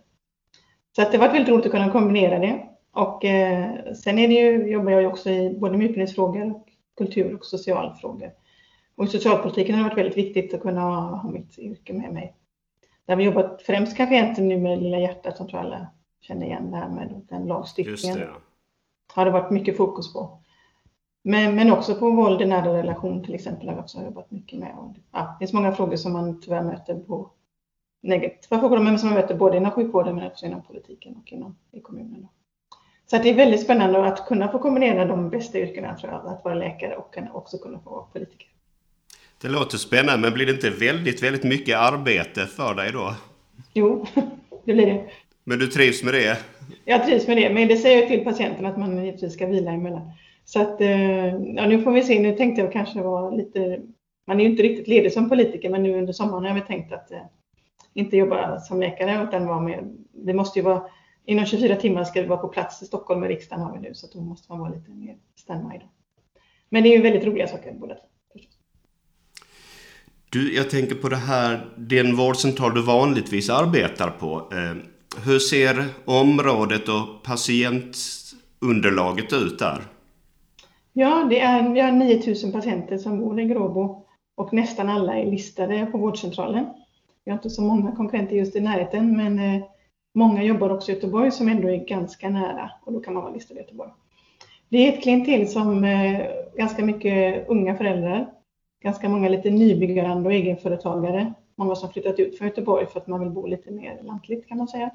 Så 0.95 1.01
att 1.01 1.11
det 1.11 1.17
har 1.17 1.27
varit 1.27 1.35
väldigt 1.35 1.53
roligt 1.53 1.65
att 1.65 1.71
kunna 1.71 1.91
kombinera 1.91 2.39
det. 2.39 2.67
Och 2.91 3.25
eh, 3.25 3.93
sen 3.93 4.19
är 4.19 4.27
det 4.27 4.33
ju, 4.33 4.71
jobbar 4.71 4.91
jag 4.91 5.01
ju 5.01 5.07
också 5.07 5.29
i 5.29 5.57
både 5.59 5.77
med 5.77 5.85
utbildningsfrågor 5.85 6.55
och 6.55 6.67
kultur 6.97 7.35
och 7.35 7.45
socialfrågor. 7.45 8.31
Och 8.95 9.03
i 9.03 9.07
socialpolitiken 9.07 9.75
har 9.75 9.83
det 9.83 9.89
varit 9.89 9.97
väldigt 9.97 10.17
viktigt 10.17 10.53
att 10.53 10.61
kunna 10.61 10.81
ha 10.81 11.31
mitt 11.31 11.59
yrke 11.59 11.93
med 11.93 12.13
mig 12.13 12.35
där 13.09 13.15
vi 13.15 13.23
jobbat 13.23 13.61
främst 13.61 13.97
kanske 13.97 14.15
egentligen 14.15 14.49
nu 14.49 14.57
med 14.57 14.83
Lilla 14.83 14.99
hjärtat 14.99 15.37
som 15.37 15.47
tror 15.47 15.59
alla 15.59 15.87
känner 16.21 16.45
igen 16.45 16.71
det 16.71 16.77
här 16.77 16.89
med 16.89 17.21
den 17.29 17.47
lagstiftningen. 17.47 18.19
Det, 18.19 18.25
ja. 18.25 18.31
Har 19.13 19.25
det 19.25 19.31
varit 19.31 19.51
mycket 19.51 19.77
fokus 19.77 20.13
på. 20.13 20.39
Men, 21.23 21.55
men 21.55 21.71
också 21.71 21.95
på 21.95 22.11
våld 22.11 22.41
i 22.41 22.45
nära 22.45 22.73
relation 22.73 23.23
till 23.23 23.35
exempel 23.35 23.67
har 23.67 23.75
vi 23.75 23.81
också 23.81 24.01
jobbat 24.01 24.31
mycket 24.31 24.59
med. 24.59 24.75
Och, 24.77 24.95
ja, 25.11 25.19
det 25.19 25.45
finns 25.45 25.53
många 25.53 25.71
frågor 25.71 25.95
som 25.95 26.13
man 26.13 26.41
tyvärr 26.41 26.63
möter 26.63 26.95
på 26.95 27.29
negativa 28.01 28.59
frågor, 28.59 28.79
men 28.79 28.99
som 28.99 29.09
man 29.09 29.15
möter 29.15 29.35
både 29.35 29.57
inom 29.57 29.71
sjukvården 29.71 30.15
men 30.15 30.27
också 30.27 30.45
inom 30.45 30.61
politiken 30.61 31.15
och 31.15 31.33
inom 31.33 31.57
i 31.71 31.79
kommunen. 31.79 32.27
Så 33.05 33.17
det 33.17 33.29
är 33.29 33.35
väldigt 33.35 33.63
spännande 33.63 34.05
att 34.05 34.27
kunna 34.27 34.51
få 34.51 34.59
kombinera 34.59 35.05
de 35.05 35.29
bästa 35.29 35.59
yrkena, 35.59 35.95
tror 35.95 36.13
jag, 36.13 36.27
att 36.27 36.45
vara 36.45 36.55
läkare 36.55 36.95
och 36.95 37.17
också 37.33 37.57
kunna 37.57 37.79
få 37.79 37.89
vara 37.89 38.03
politiker. 38.03 38.47
Det 39.41 39.49
låter 39.49 39.77
spännande, 39.77 40.17
men 40.17 40.33
blir 40.33 40.45
det 40.45 40.51
inte 40.51 40.69
väldigt, 40.69 41.23
väldigt 41.23 41.43
mycket 41.43 41.77
arbete 41.77 42.45
för 42.45 42.75
dig 42.75 42.91
då? 42.91 43.15
Jo, 43.73 44.05
det 44.65 44.73
blir 44.73 44.85
det. 44.85 45.05
Men 45.43 45.59
du 45.59 45.67
trivs 45.67 46.03
med 46.03 46.13
det? 46.13 46.37
Jag 46.85 47.05
trivs 47.05 47.27
med 47.27 47.37
det, 47.37 47.49
men 47.49 47.67
det 47.67 47.77
säger 47.77 47.99
jag 47.99 48.07
till 48.07 48.23
patienten 48.23 48.65
att 48.65 48.77
man 48.77 49.05
givetvis 49.05 49.33
ska 49.33 49.47
vila 49.47 49.71
emellan. 49.71 50.11
Så 50.45 50.61
att, 50.61 50.81
eh, 50.81 51.27
ja, 51.35 51.67
nu 51.67 51.81
får 51.81 51.91
vi 51.91 52.03
se. 52.03 52.19
Nu 52.19 52.35
tänkte 52.35 52.61
jag 52.61 52.73
kanske 52.73 53.01
vara 53.01 53.29
lite... 53.29 53.79
Man 54.27 54.39
är 54.39 54.43
ju 54.43 54.49
inte 54.49 54.63
riktigt 54.63 54.87
ledig 54.87 55.13
som 55.13 55.29
politiker, 55.29 55.69
men 55.69 55.83
nu 55.83 55.97
under 55.97 56.13
sommaren 56.13 56.45
har 56.45 56.55
vi 56.55 56.61
tänkt 56.61 56.93
att 56.93 57.11
eh, 57.11 57.19
inte 57.93 58.17
jobba 58.17 58.59
som 58.59 58.79
läkare 58.79 59.23
utan 59.27 59.47
vara 59.47 59.61
med. 59.61 59.97
Det 60.11 60.33
måste 60.33 60.59
ju 60.59 60.65
vara 60.65 60.83
inom 61.25 61.45
24 61.45 61.75
timmar 61.75 62.03
ska 62.03 62.21
vi 62.21 62.27
vara 62.27 62.39
på 62.39 62.47
plats 62.47 62.81
i 62.81 62.85
Stockholm 62.85 63.23
och 63.23 63.29
riksdagen 63.29 63.65
har 63.65 63.73
vi 63.73 63.79
nu, 63.79 63.93
så 63.93 64.07
då 64.13 64.21
måste 64.21 64.51
man 64.51 64.59
vara 64.59 64.69
lite 64.69 64.91
mer 64.91 65.17
standby. 65.35 65.79
Men 66.69 66.83
det 66.83 66.89
är 66.89 66.97
ju 66.97 67.01
väldigt 67.01 67.25
roliga 67.25 67.47
saker 67.47 67.73
du, 70.29 70.55
jag 70.55 70.69
tänker 70.69 70.95
på 70.95 71.09
det 71.09 71.15
här, 71.15 71.65
den 71.77 72.15
vårdcentral 72.15 72.73
du 72.73 72.81
vanligtvis 72.81 73.49
arbetar 73.49 74.09
på. 74.09 74.47
Eh, 74.51 74.75
hur 75.25 75.39
ser 75.39 75.85
området 76.05 76.89
och 76.89 77.23
patientunderlaget 77.23 79.33
ut 79.33 79.59
där? 79.59 79.81
Ja, 80.93 81.27
det 81.29 81.39
är, 81.39 81.73
vi 81.73 81.79
har 81.79 81.91
9000 81.91 82.51
patienter 82.51 82.97
som 82.97 83.19
bor 83.19 83.39
i 83.39 83.45
Gråbo 83.45 84.05
och 84.37 84.53
nästan 84.53 84.89
alla 84.89 85.17
är 85.17 85.25
listade 85.25 85.85
på 85.85 85.97
vårdcentralen. 85.97 86.65
Vi 87.25 87.31
har 87.31 87.37
inte 87.37 87.49
så 87.49 87.61
många 87.61 87.91
konkurrenter 87.91 88.35
just 88.35 88.55
i 88.55 88.59
närheten, 88.59 89.17
men 89.17 89.39
eh, 89.39 89.61
många 90.15 90.43
jobbar 90.43 90.69
också 90.69 90.91
i 90.91 90.95
Göteborg 90.95 91.31
som 91.31 91.47
ändå 91.47 91.69
är 91.69 91.85
ganska 91.85 92.29
nära 92.29 92.71
och 92.83 92.93
då 92.93 92.99
kan 92.99 93.13
man 93.13 93.23
vara 93.23 93.33
listad 93.33 93.53
i 93.53 93.57
Göteborg. 93.57 93.91
Det 94.69 94.87
är 94.87 94.93
ett 94.93 95.03
klientel 95.03 95.47
som 95.47 95.83
eh, 95.83 96.21
ganska 96.57 96.85
mycket 96.85 97.49
unga 97.49 97.75
föräldrar, 97.75 98.27
ganska 98.83 99.09
många 99.09 99.29
lite 99.29 99.49
nybyggande 99.49 100.29
och 100.29 100.33
egenföretagare, 100.33 101.33
många 101.55 101.75
som 101.75 101.89
flyttat 101.89 102.19
ut 102.19 102.37
från 102.37 102.47
Göteborg 102.47 102.85
för 102.85 102.99
att 102.99 103.07
man 103.07 103.19
vill 103.19 103.29
bo 103.29 103.47
lite 103.47 103.71
mer 103.71 103.99
lantligt 104.03 104.47
kan 104.47 104.57
man 104.57 104.67
säga. 104.67 104.91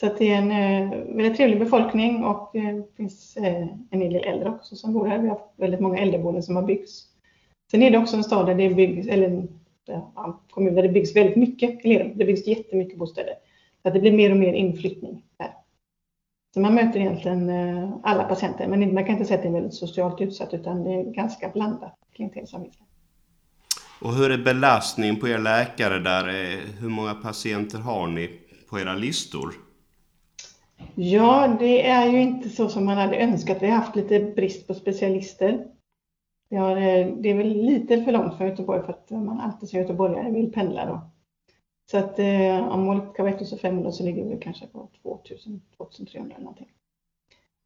Så 0.00 0.06
det 0.18 0.32
är 0.32 0.38
en 0.38 0.50
eh, 0.50 0.98
väldigt 1.16 1.36
trevlig 1.36 1.58
befolkning 1.58 2.24
och 2.24 2.50
det 2.52 2.96
finns 2.96 3.36
eh, 3.36 3.66
en 3.90 4.00
hel 4.00 4.12
del 4.12 4.24
äldre 4.24 4.48
också 4.50 4.76
som 4.76 4.92
bor 4.92 5.06
här. 5.06 5.18
Vi 5.18 5.28
har 5.28 5.40
väldigt 5.56 5.80
många 5.80 5.98
äldreboenden 5.98 6.42
som 6.42 6.56
har 6.56 6.62
byggts. 6.62 7.06
Sen 7.70 7.82
är 7.82 7.90
det 7.90 7.98
också 7.98 8.16
en 8.16 8.24
stad 8.24 8.46
där 8.46 8.54
det 8.54 8.74
byggs, 8.74 9.08
eller 9.08 9.48
ja, 9.86 10.40
kommun 10.50 10.74
där 10.74 10.82
det 10.82 10.88
byggs 10.88 11.16
väldigt 11.16 11.36
mycket, 11.36 11.84
eller 11.84 12.12
det 12.14 12.24
byggs 12.24 12.46
jättemycket 12.46 12.98
bostäder. 12.98 13.34
Så 13.82 13.88
att 13.88 13.94
det 13.94 14.00
blir 14.00 14.12
mer 14.12 14.30
och 14.30 14.36
mer 14.36 14.52
inflyttning 14.52 15.22
där. 15.38 15.54
Så 16.54 16.60
man 16.60 16.74
möter 16.74 17.00
egentligen 17.00 17.50
eh, 17.50 17.90
alla 18.02 18.24
patienter, 18.24 18.68
men 18.68 18.94
man 18.94 19.04
kan 19.04 19.12
inte 19.12 19.24
säga 19.24 19.38
att 19.38 19.42
det 19.42 19.48
är 19.48 19.52
väldigt 19.52 19.74
socialt 19.74 20.20
utsatt 20.20 20.54
utan 20.54 20.84
det 20.84 20.94
är 20.94 21.04
ganska 21.04 21.48
blandat 21.48 21.99
klientel 22.20 22.46
som 22.46 22.62
finns 22.62 22.76
Och 24.00 24.14
hur 24.14 24.30
är 24.30 24.38
belastningen 24.38 25.20
på 25.20 25.28
er 25.28 25.38
läkare 25.38 25.98
där? 25.98 26.28
Eh, 26.28 26.58
hur 26.80 26.88
många 26.88 27.14
patienter 27.14 27.78
har 27.78 28.06
ni 28.06 28.40
på 28.70 28.80
era 28.80 28.94
listor? 28.94 29.54
Ja, 30.94 31.56
det 31.58 31.86
är 31.86 32.08
ju 32.08 32.20
inte 32.20 32.48
så 32.48 32.68
som 32.68 32.84
man 32.84 32.98
hade 32.98 33.16
önskat. 33.16 33.62
Vi 33.62 33.66
har 33.66 33.76
haft 33.76 33.96
lite 33.96 34.20
brist 34.20 34.66
på 34.66 34.74
specialister. 34.74 35.66
Ja, 36.48 36.74
det 36.74 37.30
är 37.30 37.34
väl 37.34 37.48
lite 37.48 38.04
för 38.04 38.12
långt 38.12 38.36
från 38.36 38.48
Göteborg 38.48 38.82
för 38.82 38.92
att 38.92 39.10
man 39.10 39.40
alltid 39.40 39.68
som 39.68 39.78
göteborgare 39.78 40.30
vill 40.30 40.52
pendla 40.52 40.86
då. 40.86 41.10
Så 41.90 41.98
att 41.98 42.18
eh, 42.18 42.68
om 42.68 42.84
målet 42.84 43.12
ska 43.12 43.22
vara 43.22 43.34
1500 43.34 43.92
så 43.92 44.04
ligger 44.04 44.24
vi 44.24 44.38
kanske 44.40 44.66
på 44.66 44.88
2000, 45.02 45.60
2300 45.76 46.34
eller 46.34 46.44
någonting. 46.44 46.68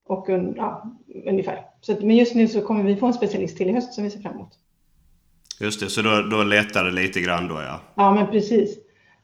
Och 0.07 0.27
ja, 0.57 0.97
ungefär. 1.27 1.67
Så 1.81 1.93
att, 1.93 2.03
men 2.03 2.17
just 2.17 2.35
nu 2.35 2.49
så 2.49 2.61
kommer 2.61 2.85
vi 2.85 2.97
få 2.97 3.07
en 3.07 3.13
specialist 3.15 3.57
till 3.57 3.69
i 3.69 3.73
höst 3.73 3.95
som 3.95 4.05
vi 4.05 4.11
ser 4.11 4.21
fram 4.21 4.35
emot. 4.35 4.59
Just 5.61 5.81
det, 5.81 5.91
så 5.91 6.03
då, 6.03 6.23
då 6.31 6.43
lättar 6.43 6.85
det 6.85 6.91
lite 6.91 7.21
grann 7.21 7.49
då 7.49 7.55
ja? 7.55 7.81
Ja, 7.95 8.15
men 8.15 8.27
precis. 8.27 8.79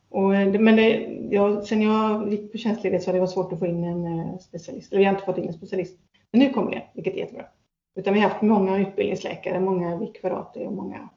Och, 0.09 0.29
men 0.61 0.77
det, 0.77 1.19
jag, 1.31 1.65
sen 1.65 1.83
jag 1.83 2.33
gick 2.33 2.53
på 2.53 2.59
tjänstledighet 2.59 3.03
så 3.03 3.09
har 3.09 3.15
det 3.15 3.21
varit 3.21 3.31
svårt 3.31 3.53
att 3.53 3.59
få 3.59 3.67
in 3.67 3.85
en 3.85 4.19
eh, 4.19 4.39
specialist. 4.39 4.93
Eller 4.93 4.99
vi 4.99 5.05
har 5.05 5.13
inte 5.13 5.25
fått 5.25 5.39
in 5.39 5.49
en 5.49 5.55
specialist. 5.55 5.99
Men 6.33 6.41
nu 6.41 6.51
kommer 6.51 6.71
det, 6.71 6.83
vilket 6.95 7.15
är 7.15 7.19
jättebra. 7.19 7.45
Utan 7.97 8.15
vi 8.15 8.21
har 8.21 8.29
haft 8.29 8.43
många 8.43 8.79
utbildningsläkare, 8.79 9.61
många 9.61 9.97
vikariater 9.97 10.67
och 10.67 10.73
många 10.73 11.09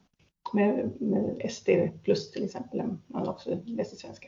med, 0.53 0.91
med 1.00 1.51
SD 1.51 1.70
plus 2.03 2.32
till 2.32 2.43
exempel, 2.43 2.82
man 3.08 3.27
också 3.27 3.58
läser 3.65 3.98
svenska. 3.98 4.27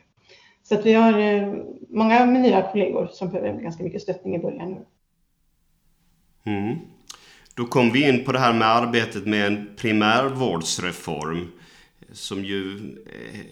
Så 0.63 0.75
att 0.75 0.85
vi 0.85 0.93
har 0.93 1.19
eh, 1.19 1.53
många 1.89 2.25
nya 2.25 2.61
kollegor 2.71 3.07
som 3.07 3.29
behöver 3.29 3.61
ganska 3.61 3.83
mycket 3.83 4.01
stöttning 4.01 4.35
i 4.35 4.39
början 4.39 4.71
nu. 4.71 4.85
Mm. 6.45 6.75
Då 7.53 7.65
kom 7.65 7.91
vi 7.91 8.09
in 8.09 8.25
på 8.25 8.31
det 8.31 8.39
här 8.39 8.53
med 8.53 8.67
arbetet 8.67 9.25
med 9.25 9.47
en 9.47 9.69
primärvårdsreform 9.77 11.51
som 12.11 12.45
ju 12.45 12.75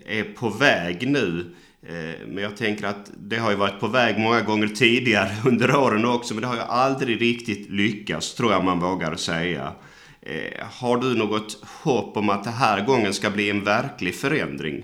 eh, 0.08 0.20
är 0.20 0.24
på 0.24 0.50
väg 0.50 1.08
nu. 1.08 1.56
Eh, 1.88 2.28
men 2.28 2.44
jag 2.44 2.58
tänker 2.58 2.88
att 2.88 3.12
det 3.18 3.38
har 3.38 3.52
ju 3.52 3.58
varit 3.58 3.80
på 3.80 3.88
väg 3.88 4.20
många 4.20 4.42
gånger 4.42 4.68
tidigare 4.68 5.30
under 5.46 5.76
åren 5.76 6.06
också, 6.06 6.34
men 6.34 6.42
det 6.42 6.48
har 6.48 6.56
ju 6.56 6.62
aldrig 6.62 7.22
riktigt 7.22 7.70
lyckats, 7.70 8.36
tror 8.36 8.52
jag 8.52 8.64
man 8.64 8.80
vågar 8.80 9.16
säga. 9.16 9.74
Eh, 10.22 10.66
har 10.82 10.98
du 10.98 11.18
något 11.18 11.64
hopp 11.84 12.18
om 12.18 12.30
att 12.30 12.44
det 12.44 12.50
här 12.50 12.86
gången 12.86 13.14
ska 13.14 13.30
bli 13.30 13.50
en 13.50 13.64
verklig 13.64 14.16
förändring? 14.16 14.84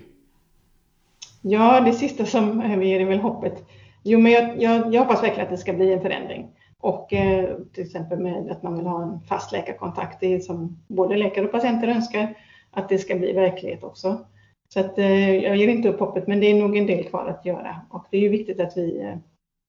Ja, 1.42 1.82
det 1.82 1.94
sista 1.94 2.26
som 2.26 2.82
ger 2.84 3.00
är 3.00 3.06
väl 3.06 3.20
hoppet. 3.20 3.70
Jo, 4.04 4.20
men 4.20 4.32
jag, 4.32 4.62
jag, 4.62 4.94
jag 4.94 5.02
hoppas 5.02 5.24
verkligen 5.24 5.44
att 5.44 5.50
det 5.50 5.58
ska 5.58 5.74
bli 5.74 5.94
en 5.94 6.02
förändring. 6.02 6.48
Och 6.82 7.14
eh, 7.14 7.58
till 7.74 7.84
exempel 7.84 8.20
med 8.20 8.52
att 8.52 8.64
man 8.64 8.78
vill 8.78 8.86
ha 8.86 9.04
en 9.04 9.20
fast 9.22 9.52
läkarkontakt, 9.52 10.20
det 10.20 10.34
är 10.34 10.40
som 10.40 10.84
både 10.88 11.18
läkare 11.18 11.46
och 11.46 11.52
patienter 11.52 11.88
önskar, 11.88 12.38
att 12.72 12.90
det 12.90 12.98
ska 12.98 13.16
bli 13.16 13.34
verklighet 13.34 13.84
också. 13.84 14.26
Så 14.74 14.80
att, 14.80 14.98
eh, 14.98 15.36
jag 15.36 15.58
ger 15.58 15.68
inte 15.68 15.90
upp 15.90 16.00
hoppet, 16.00 16.28
men 16.28 16.40
det 16.40 16.52
är 16.52 16.56
nog 16.56 16.78
en 16.78 16.88
del 16.88 17.04
kvar 17.04 17.28
att 17.28 17.46
göra. 17.46 17.82
Och 17.90 18.06
det 18.12 18.18
är 18.18 18.22
ju 18.22 18.30
viktigt 18.30 18.60
att 18.60 18.78
vi 18.78 19.00
eh, 19.00 19.18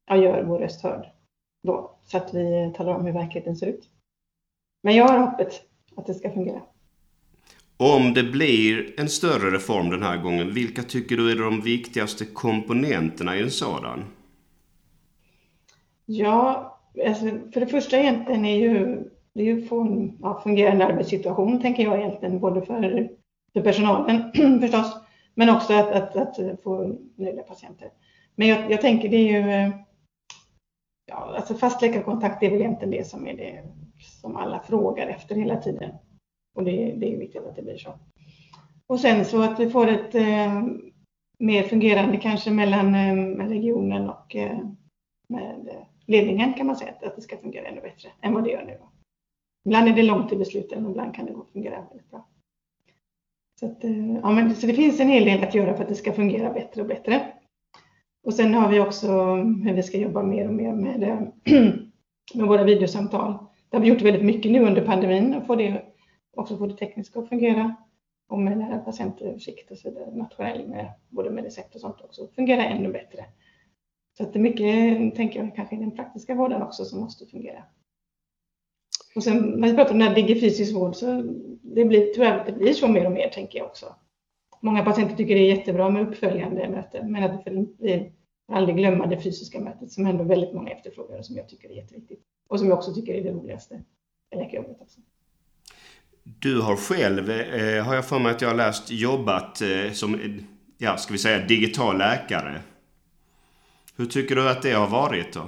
ja, 0.06 0.16
gör 0.16 0.42
vår 0.42 0.58
röst 0.58 0.82
hörd 0.82 1.06
då, 1.62 1.98
så 2.04 2.16
att 2.16 2.34
vi 2.34 2.72
talar 2.76 2.94
om 2.94 3.04
hur 3.04 3.12
verkligheten 3.12 3.56
ser 3.56 3.66
ut. 3.66 3.88
Men 4.82 4.96
jag 4.96 5.08
har 5.08 5.18
hoppet 5.18 5.62
att 5.96 6.06
det 6.06 6.14
ska 6.14 6.30
fungera. 6.30 6.60
Om 7.76 8.14
det 8.14 8.22
blir 8.22 9.00
en 9.00 9.08
större 9.08 9.50
reform 9.50 9.90
den 9.90 10.02
här 10.02 10.16
gången, 10.16 10.54
vilka 10.54 10.82
tycker 10.82 11.16
du 11.16 11.32
är 11.32 11.36
de 11.36 11.60
viktigaste 11.60 12.24
komponenterna 12.24 13.36
i 13.36 13.42
en 13.42 13.50
sådan? 13.50 14.04
Ja, 16.06 16.69
alltså 17.06 17.24
för 17.52 17.60
det 17.60 17.66
första 17.66 17.98
egentligen 17.98 18.44
är 18.44 18.56
ju 18.56 19.04
det 19.32 19.40
är 19.40 19.44
ju 19.44 19.68
en 19.70 20.18
ja, 20.22 20.40
fungerande 20.42 20.86
arbetssituation, 20.86 21.60
tänker 21.60 21.82
jag 21.82 21.98
egentligen, 21.98 22.40
både 22.40 22.62
för 22.62 23.10
för 23.52 23.60
personalen 23.60 24.32
förstås, 24.60 24.96
men 25.34 25.50
också 25.50 25.72
att, 25.72 25.90
att, 25.92 26.16
att 26.16 26.62
få 26.62 26.98
nöjda 27.16 27.42
patienter. 27.42 27.90
Men 28.34 28.48
jag, 28.48 28.70
jag, 28.70 28.80
tänker 28.80 29.08
det 29.08 29.16
är 29.16 29.42
ju, 29.42 29.72
ja, 31.06 31.34
alltså 31.36 31.54
fast 31.54 31.82
läkarkontakt 31.82 32.42
är 32.42 32.50
väl 32.50 32.60
egentligen 32.60 32.90
det 32.90 33.06
som 33.06 33.26
är 33.26 33.36
det 33.36 33.62
som 34.20 34.36
alla 34.36 34.60
frågar 34.60 35.06
efter 35.06 35.34
hela 35.34 35.56
tiden. 35.56 35.90
Och 36.56 36.64
det, 36.64 36.94
det 36.96 37.14
är 37.14 37.18
viktigt 37.18 37.46
att 37.46 37.56
det 37.56 37.62
blir 37.62 37.78
så. 37.78 37.90
Och 38.86 39.00
sen 39.00 39.24
så 39.24 39.42
att 39.42 39.60
vi 39.60 39.70
får 39.70 39.88
ett 39.88 40.14
eh, 40.14 40.62
mer 41.38 41.62
fungerande 41.62 42.16
kanske 42.16 42.50
mellan 42.50 42.94
eh, 42.94 43.46
regionen 43.48 44.10
och 44.10 44.36
eh, 44.36 44.58
med 45.28 45.68
ledningen 46.10 46.54
kan 46.54 46.66
man 46.66 46.76
säga, 46.76 46.92
att 47.02 47.16
det 47.16 47.22
ska 47.22 47.36
fungera 47.36 47.66
ännu 47.66 47.80
bättre 47.80 48.08
än 48.20 48.34
vad 48.34 48.44
det 48.44 48.50
gör 48.50 48.64
nu. 48.64 48.78
Ibland 49.64 49.88
är 49.88 49.92
det 49.92 50.02
långt 50.02 50.28
till 50.28 50.38
besluten, 50.38 50.84
och 50.84 50.90
ibland 50.90 51.14
kan 51.14 51.26
det 51.26 51.34
fungera 51.52 51.86
väldigt 51.88 52.10
bra. 52.10 52.28
Så, 53.60 53.66
att, 53.66 53.84
eh, 53.84 54.14
ja, 54.14 54.30
men, 54.30 54.54
så 54.54 54.66
det 54.66 54.74
finns 54.74 55.00
en 55.00 55.08
hel 55.08 55.24
del 55.24 55.44
att 55.44 55.54
göra 55.54 55.74
för 55.74 55.82
att 55.82 55.88
det 55.88 55.94
ska 55.94 56.12
fungera 56.12 56.52
bättre 56.52 56.82
och 56.82 56.88
bättre. 56.88 57.32
Och 58.24 58.34
sen 58.34 58.54
har 58.54 58.70
vi 58.70 58.80
också 58.80 59.34
hur 59.36 59.72
vi 59.72 59.82
ska 59.82 59.98
jobba 59.98 60.22
mer 60.22 60.48
och 60.48 60.54
mer 60.54 60.72
med, 60.72 61.02
eh, 61.02 61.20
med 62.34 62.46
våra 62.46 62.64
videosamtal. 62.64 63.38
Det 63.68 63.76
har 63.76 63.82
vi 63.82 63.88
gjort 63.88 64.02
väldigt 64.02 64.24
mycket 64.24 64.52
nu 64.52 64.66
under 64.66 64.86
pandemin 64.86 65.34
och 65.34 65.46
få 65.46 65.54
det, 65.54 65.82
också 66.36 66.56
få 66.56 66.66
det 66.66 66.76
tekniska 66.76 67.20
att 67.20 67.28
fungera. 67.28 67.76
Och 68.28 68.38
med 68.38 68.84
patientöversikt 68.84 69.70
och 69.70 69.78
så 69.78 69.90
vidare, 69.90 70.14
nationell 70.14 70.68
med 70.68 70.92
både 71.08 71.30
med 71.30 71.44
recept 71.44 71.74
och 71.74 71.80
sånt 71.80 72.00
också, 72.00 72.28
fungera 72.34 72.64
ännu 72.64 72.92
bättre. 72.92 73.24
Så 74.20 74.26
att 74.26 74.32
det 74.32 74.38
är 74.38 74.42
mycket, 74.42 75.16
tänker 75.16 75.40
jag, 75.40 75.56
kanske 75.56 75.76
i 75.76 75.78
den 75.78 75.90
praktiska 75.90 76.34
vården 76.34 76.62
också 76.62 76.84
som 76.84 77.00
måste 77.00 77.26
fungera. 77.26 77.62
Och 79.14 79.22
sen 79.22 79.36
när 79.36 79.68
vi 79.68 79.74
pratar 79.74 79.92
om 79.92 79.98
den 79.98 80.08
här 80.08 80.14
digifysisk 80.14 80.74
vård 80.74 80.96
så 80.96 81.22
det 81.62 81.84
blir 81.84 82.14
tyvärr 82.14 82.44
det 82.46 82.52
blir 82.52 82.72
så 82.72 82.88
mer 82.88 83.06
och 83.06 83.12
mer 83.12 83.28
tänker 83.28 83.58
jag 83.58 83.66
också. 83.66 83.94
Många 84.60 84.84
patienter 84.84 85.16
tycker 85.16 85.34
det 85.34 85.40
är 85.40 85.56
jättebra 85.56 85.90
med 85.90 86.08
uppföljande 86.08 86.68
möten 86.68 87.12
men 87.12 87.22
att 87.22 87.42
vi 87.78 88.12
aldrig 88.52 88.76
glömma 88.76 89.06
det 89.06 89.20
fysiska 89.20 89.60
mötet 89.60 89.92
som 89.92 90.06
ändå 90.06 90.24
väldigt 90.24 90.54
många 90.54 90.70
efterfrågar 90.70 91.18
och 91.18 91.26
som 91.26 91.36
jag 91.36 91.48
tycker 91.48 91.70
är 91.70 91.74
jätteviktigt. 91.74 92.20
Och 92.48 92.58
som 92.58 92.68
jag 92.68 92.78
också 92.78 92.94
tycker 92.94 93.14
är 93.14 93.22
det 93.22 93.32
roligaste 93.32 93.82
i 94.34 94.36
läkarjobbet 94.36 94.76
också. 94.80 95.00
Du 96.22 96.60
har 96.60 96.76
själv, 96.76 97.30
eh, 97.30 97.84
har 97.84 97.94
jag 97.94 98.04
för 98.04 98.18
mig 98.18 98.32
att 98.32 98.42
jag 98.42 98.48
har 98.48 98.56
läst, 98.56 98.90
jobbat 98.90 99.62
eh, 99.62 99.92
som, 99.92 100.40
ja, 100.78 100.96
ska 100.96 101.12
vi 101.12 101.18
säga 101.18 101.46
digital 101.46 101.98
läkare. 101.98 102.60
Hur 104.00 104.06
tycker 104.06 104.36
du 104.36 104.50
att 104.50 104.62
det 104.62 104.72
har 104.72 104.88
varit 104.88 105.32
då? 105.32 105.40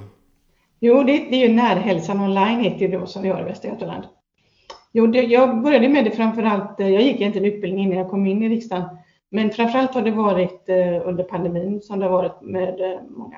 Jo, 0.81 1.03
det, 1.03 1.13
det 1.13 1.43
är 1.43 1.49
ju 1.49 1.55
Närhälsan 1.55 2.21
online 2.21 2.61
heter 2.61 2.89
det 2.89 2.99
då 2.99 3.07
som 3.07 3.23
vi 3.23 3.29
har 3.29 3.41
i 3.41 3.45
Västra 3.45 3.71
Götaland. 3.71 4.05
Jo, 4.93 5.07
det, 5.07 5.23
jag 5.23 5.63
började 5.63 5.89
med 5.89 6.05
det 6.05 6.11
framförallt, 6.11 6.81
eh, 6.81 6.89
jag 6.89 7.03
gick 7.03 7.21
inte 7.21 7.39
en 7.39 7.45
utbildning 7.45 7.85
innan 7.85 7.99
jag 7.99 8.11
kom 8.11 8.27
in 8.27 8.43
i 8.43 8.49
riksdagen, 8.49 8.85
men 9.31 9.51
framförallt 9.51 9.95
har 9.95 10.03
det 10.03 10.11
varit 10.11 10.69
eh, 10.69 11.09
under 11.09 11.25
pandemin 11.25 11.81
som 11.81 11.99
det 11.99 12.07
har 12.07 12.13
varit 12.13 12.43
med 12.43 12.81
eh, 12.81 13.01
många 13.09 13.37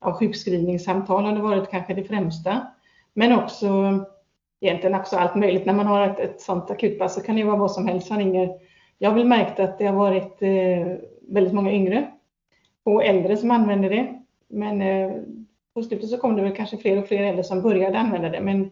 ja, 0.00 0.12
sjukskrivningssamtal 0.12 1.24
har 1.24 1.32
det 1.32 1.42
varit 1.42 1.70
kanske 1.70 1.94
det 1.94 2.04
främsta. 2.04 2.66
Men 3.14 3.38
också 3.38 3.98
egentligen 4.60 5.00
också 5.00 5.16
allt 5.16 5.34
möjligt. 5.34 5.66
När 5.66 5.74
man 5.74 5.86
har 5.86 6.08
ett, 6.08 6.20
ett 6.20 6.40
sånt 6.40 6.70
akutpass 6.70 7.14
så 7.14 7.20
kan 7.20 7.36
det 7.36 7.44
vara 7.44 7.56
vad 7.56 7.72
som 7.72 7.86
helst 7.86 8.06
som 8.06 8.18
ringer. 8.18 8.50
Jag 8.98 9.10
har 9.10 9.16
väl 9.16 9.26
märkt 9.26 9.60
att 9.60 9.78
det 9.78 9.86
har 9.86 9.96
varit 9.96 10.42
eh, 10.42 10.96
väldigt 11.28 11.54
många 11.54 11.72
yngre 11.72 12.10
och 12.84 13.04
äldre 13.04 13.36
som 13.36 13.50
använder 13.50 13.90
det 13.90 14.17
men 14.48 14.82
eh, 14.82 15.22
på 15.74 15.82
slutet 15.82 16.10
så 16.10 16.18
kom 16.18 16.36
det 16.36 16.42
väl 16.42 16.56
kanske 16.56 16.76
fler 16.76 16.98
och 16.98 17.08
fler 17.08 17.22
äldre 17.22 17.44
som 17.44 17.62
började 17.62 17.98
använda 17.98 18.28
det. 18.28 18.40
Men 18.40 18.70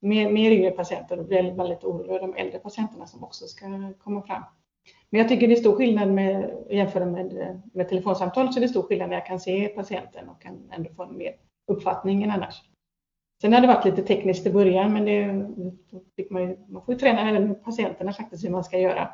mer, 0.00 0.30
mer 0.30 0.50
yngre 0.50 0.70
patienter, 0.70 1.18
och 1.18 1.26
blir 1.26 1.54
man 1.54 1.68
lite 1.68 1.86
orolig 1.86 2.20
de 2.20 2.34
äldre 2.34 2.58
patienterna 2.58 3.06
som 3.06 3.24
också 3.24 3.46
ska 3.46 3.92
komma 3.98 4.22
fram. 4.22 4.42
Men 5.10 5.20
jag 5.20 5.28
tycker 5.28 5.48
det 5.48 5.54
är 5.54 5.56
stor 5.56 5.76
skillnad 5.76 6.08
med, 6.08 6.64
jämfört 6.70 7.08
med, 7.08 7.60
med 7.72 7.88
telefonsamtal, 7.88 8.52
så 8.52 8.60
det 8.60 8.66
är 8.66 8.68
stor 8.68 8.82
skillnad 8.82 9.08
när 9.08 9.16
jag 9.16 9.26
kan 9.26 9.40
se 9.40 9.68
patienten 9.68 10.28
och 10.28 10.42
kan 10.42 10.70
ändå 10.72 10.90
få 10.90 11.02
en 11.02 11.18
mer 11.18 11.34
uppfattning 11.66 12.22
än 12.22 12.30
annars. 12.30 12.62
Sen 13.40 13.52
har 13.52 13.60
det 13.60 13.66
varit 13.66 13.84
lite 13.84 14.02
tekniskt 14.02 14.46
i 14.46 14.52
början, 14.52 14.92
men 14.92 15.04
det 15.04 15.46
fick 16.16 16.30
man, 16.30 16.42
ju, 16.42 16.56
man 16.68 16.84
får 16.84 16.94
ju 16.94 17.00
träna 17.00 17.30
även 17.30 17.54
patienterna 17.54 18.12
faktiskt 18.12 18.44
hur 18.44 18.50
man 18.50 18.64
ska 18.64 18.78
göra 18.78 19.10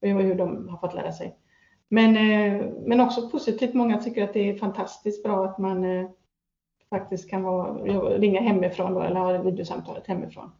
och 0.00 0.08
hur 0.08 0.34
de 0.34 0.68
har 0.68 0.78
fått 0.78 0.94
lära 0.94 1.12
sig. 1.12 1.36
Men, 1.92 2.16
eh, 2.16 2.66
men 2.84 3.00
också 3.00 3.28
positivt, 3.28 3.74
många 3.74 3.98
tycker 3.98 4.24
att 4.24 4.32
det 4.32 4.50
är 4.50 4.56
fantastiskt 4.56 5.22
bra 5.22 5.44
att 5.44 5.58
man 5.58 5.84
eh, 5.84 6.08
faktiskt 6.90 7.30
kan 7.30 7.42
vara, 7.42 7.74
ringa 8.18 8.40
hemifrån 8.40 8.94
då, 8.94 9.00
eller 9.00 9.20
ha 9.20 9.42
videosamtalet 9.42 10.06
hemifrån. 10.06 10.50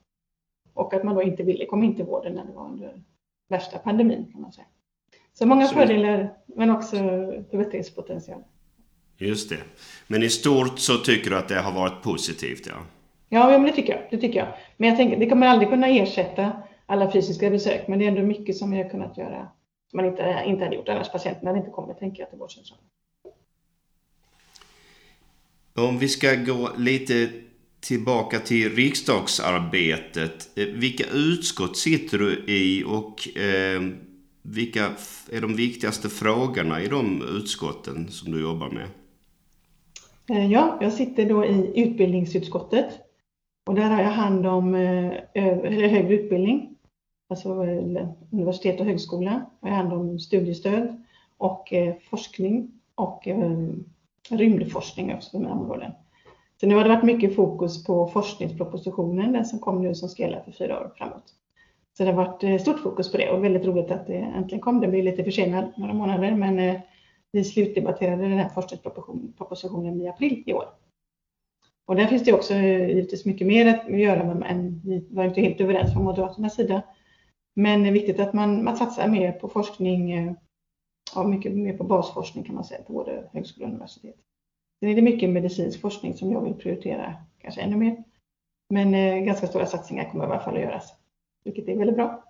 Och 0.74 0.94
att 0.94 1.04
man 1.04 1.14
då 1.14 1.22
inte 1.22 1.42
ville 1.42 1.66
komma 1.66 1.84
in 1.84 1.96
till 1.96 2.04
vården 2.04 2.32
när 2.32 2.44
det 2.44 2.52
var 2.52 2.68
under 2.68 3.02
värsta 3.48 3.78
pandemin 3.78 4.32
kan 4.32 4.40
man 4.40 4.52
säga. 4.52 4.66
Så 5.32 5.46
många 5.46 5.66
så 5.66 5.74
fördelar 5.74 6.34
men 6.46 6.70
också 6.70 6.96
förbättringspotential. 7.50 8.42
Just 9.18 9.50
det. 9.50 9.60
Men 10.06 10.22
i 10.22 10.28
stort 10.28 10.78
så 10.78 10.96
tycker 10.96 11.30
du 11.30 11.36
att 11.36 11.48
det 11.48 11.60
har 11.60 11.72
varit 11.72 12.02
positivt? 12.02 12.66
Ja, 12.66 12.76
ja 13.28 13.58
men 13.58 13.62
det 13.62 13.72
tycker 13.72 13.92
jag. 13.92 14.02
Det 14.10 14.18
tycker 14.18 14.38
jag. 14.38 14.48
Men 14.76 14.88
jag 14.88 14.98
tänker, 14.98 15.16
det 15.16 15.28
kommer 15.28 15.46
aldrig 15.46 15.68
kunna 15.68 15.86
ersätta 15.86 16.52
alla 16.86 17.10
fysiska 17.12 17.50
besök, 17.50 17.88
men 17.88 17.98
det 17.98 18.04
är 18.04 18.08
ändå 18.08 18.22
mycket 18.22 18.56
som 18.56 18.70
vi 18.70 18.82
har 18.82 18.90
kunnat 18.90 19.18
göra 19.18 19.48
man 19.92 20.04
inte, 20.04 20.42
inte 20.46 20.64
hade 20.64 20.76
gjort 20.76 20.88
annars. 20.88 21.12
Patienten 21.12 21.46
hade 21.46 21.58
inte 21.58 21.70
kommit, 21.70 21.98
tänker 21.98 22.22
jag, 22.22 22.30
till 22.30 22.38
vårdcentralen. 22.38 22.84
Om 25.74 25.98
vi 25.98 26.08
ska 26.08 26.34
gå 26.34 26.70
lite 26.76 27.28
tillbaka 27.82 28.38
till 28.38 28.74
riksdagsarbetet. 28.76 30.58
Eh, 30.58 30.66
vilka 30.66 31.04
utskott 31.14 31.76
sitter 31.76 32.18
du 32.18 32.44
i 32.46 32.84
och 32.86 33.38
eh, 33.38 33.82
vilka 34.42 34.84
är 35.32 35.40
de 35.40 35.56
viktigaste 35.56 36.08
frågorna 36.08 36.82
i 36.82 36.88
de 36.88 37.22
utskotten 37.36 38.08
som 38.08 38.32
du 38.32 38.40
jobbar 38.40 38.70
med? 38.70 38.88
Eh, 40.30 40.52
ja, 40.52 40.78
jag 40.80 40.92
sitter 40.92 41.28
då 41.28 41.44
i 41.44 41.82
utbildningsutskottet 41.82 42.86
och 43.66 43.74
där 43.74 43.90
har 43.90 44.02
jag 44.02 44.10
hand 44.10 44.46
om 44.46 44.74
eh, 44.74 45.12
högre 45.64 46.14
utbildning, 46.14 46.71
alltså 47.32 47.64
eh, 47.64 48.08
universitet 48.30 48.80
och 48.80 48.86
högskola. 48.86 49.46
Jag 49.60 49.68
har 49.68 49.76
hand 49.76 49.92
om 49.92 50.18
studiestöd 50.18 51.02
och 51.38 51.72
eh, 51.72 51.94
forskning 52.10 52.70
och 52.94 53.28
eh, 53.28 53.68
rymdforskning 54.30 55.14
också, 55.14 55.30
de 55.32 55.38
mina 55.38 55.54
områden. 55.54 55.92
Så 56.60 56.66
nu 56.66 56.74
har 56.74 56.82
det 56.82 56.88
varit 56.88 57.04
mycket 57.04 57.36
fokus 57.36 57.84
på 57.84 58.06
forskningspropositionen, 58.06 59.32
den 59.32 59.44
som 59.44 59.58
kom 59.58 59.82
nu 59.82 59.94
som 59.94 60.08
ska 60.08 60.22
gälla 60.22 60.42
för 60.44 60.52
fyra 60.52 60.80
år 60.80 60.92
framåt. 60.96 61.34
Så 61.96 62.04
det 62.04 62.12
har 62.12 62.24
varit 62.24 62.60
stort 62.60 62.78
fokus 62.78 63.12
på 63.12 63.18
det 63.18 63.30
och 63.30 63.44
väldigt 63.44 63.64
roligt 63.64 63.90
att 63.90 64.06
det 64.06 64.14
äntligen 64.14 64.60
kom. 64.60 64.80
Det 64.80 64.88
blir 64.88 65.02
lite 65.02 65.24
försenad 65.24 65.72
några 65.76 65.94
månader, 65.94 66.34
men 66.34 66.80
vi 67.32 67.44
slutdebatterade 67.44 68.22
den 68.22 68.38
här 68.38 68.48
forskningspropositionen 68.48 70.00
i 70.00 70.08
april 70.08 70.42
i 70.46 70.52
år. 70.52 70.64
Och 71.84 71.96
där 71.96 72.06
finns 72.06 72.24
det 72.24 72.32
också 72.32 72.54
givetvis 72.54 73.24
mycket 73.24 73.46
mer 73.46 73.66
att 73.66 74.00
göra, 74.00 74.34
men 74.34 74.80
vi 74.84 75.06
var 75.10 75.24
inte 75.24 75.40
helt 75.40 75.60
överens 75.60 75.92
från 75.92 76.04
Moderaternas 76.04 76.54
sida. 76.54 76.82
Men 77.54 77.82
det 77.82 77.88
är 77.88 77.92
viktigt 77.92 78.20
att 78.20 78.32
man, 78.32 78.64
man 78.64 78.76
satsar 78.76 79.08
mer 79.08 79.32
på 79.32 79.48
forskning, 79.48 80.12
eh, 80.12 80.32
ja, 81.14 81.24
mycket 81.24 81.52
mer 81.52 81.76
på 81.76 81.84
basforskning 81.84 82.44
kan 82.44 82.54
man 82.54 82.64
säga, 82.64 82.82
på 82.82 82.92
både 82.92 83.28
högskola 83.32 83.66
och 83.66 83.72
universitet. 83.72 84.16
Sen 84.80 84.88
är 84.88 84.94
det 84.94 85.02
mycket 85.02 85.30
medicinsk 85.30 85.80
forskning 85.80 86.14
som 86.14 86.32
jag 86.32 86.40
vill 86.40 86.54
prioritera, 86.54 87.14
kanske 87.38 87.60
ännu 87.60 87.76
mer. 87.76 88.04
Men 88.70 88.94
eh, 88.94 89.18
ganska 89.18 89.46
stora 89.46 89.66
satsningar 89.66 90.10
kommer 90.10 90.24
i 90.24 90.26
alla 90.26 90.40
fall 90.40 90.54
att 90.54 90.62
göras, 90.62 90.94
vilket 91.44 91.68
är 91.68 91.78
väldigt 91.78 91.96
bra. 91.96 92.24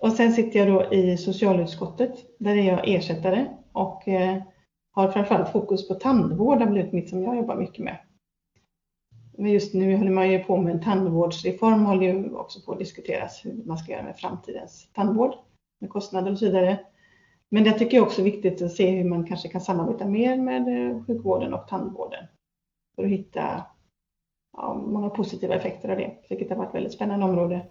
Och 0.00 0.12
sen 0.12 0.32
sitter 0.32 0.58
jag 0.58 0.68
då 0.68 0.94
i 0.94 1.16
socialutskottet, 1.16 2.12
där 2.38 2.56
är 2.56 2.62
jag 2.62 2.88
ersättare 2.88 3.46
och 3.72 4.08
eh, 4.08 4.42
har 4.90 5.10
framförallt 5.10 5.52
fokus 5.52 5.88
på 5.88 5.94
tandvård, 5.94 6.58
det 6.58 6.64
har 6.64 6.72
blivit 6.72 6.92
mitt 6.92 7.08
som 7.08 7.22
jag 7.22 7.36
jobbar 7.36 7.56
mycket 7.56 7.84
med. 7.84 7.98
Men 9.40 9.52
just 9.52 9.74
nu 9.74 9.96
håller 9.96 10.10
man 10.10 10.30
ju 10.30 10.38
på 10.38 10.56
med 10.56 10.74
en 10.74 10.82
tandvårdsreform, 10.82 11.84
håller 11.84 12.02
ju 12.02 12.34
också 12.34 12.60
på 12.60 12.72
att 12.72 12.78
diskuteras 12.78 13.44
hur 13.44 13.64
man 13.64 13.78
ska 13.78 13.92
göra 13.92 14.02
med 14.02 14.16
framtidens 14.16 14.88
tandvård, 14.94 15.34
med 15.80 15.90
kostnader 15.90 16.32
och 16.32 16.38
så 16.38 16.44
vidare. 16.44 16.80
Men 17.50 17.64
det 17.64 17.72
tycker 17.72 17.96
jag 17.96 18.06
också 18.06 18.20
är 18.20 18.24
viktigt 18.24 18.62
att 18.62 18.72
se 18.72 18.90
hur 18.90 19.04
man 19.04 19.26
kanske 19.26 19.48
kan 19.48 19.60
samarbeta 19.60 20.04
mer 20.04 20.36
med 20.36 20.90
eh, 20.90 21.04
sjukvården 21.04 21.54
och 21.54 21.68
tandvården 21.68 22.24
för 22.96 23.04
att 23.04 23.10
hitta 23.10 23.62
ja, 24.56 24.74
många 24.74 25.10
positiva 25.10 25.54
effekter 25.54 25.88
av 25.88 25.96
det, 25.96 26.12
vilket 26.28 26.50
har 26.50 26.56
varit 26.56 26.68
ett 26.68 26.74
väldigt 26.74 26.92
spännande 26.92 27.26
område. 27.26 27.66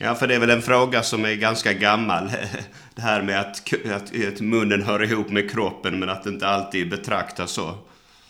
Ja, 0.00 0.14
för 0.14 0.26
det 0.26 0.34
är 0.34 0.40
väl 0.40 0.50
en 0.50 0.62
fråga 0.62 1.02
som 1.02 1.24
är 1.24 1.34
ganska 1.34 1.72
gammal. 1.72 2.28
Det 2.94 3.02
här 3.02 3.22
med 3.22 3.40
att, 3.40 3.62
att, 3.94 4.26
att 4.32 4.40
munnen 4.40 4.82
hör 4.82 5.02
ihop 5.02 5.30
med 5.30 5.50
kroppen 5.50 5.98
men 5.98 6.08
att 6.08 6.22
det 6.22 6.30
inte 6.30 6.46
alltid 6.46 6.90
betraktas 6.90 7.50
så. 7.50 7.74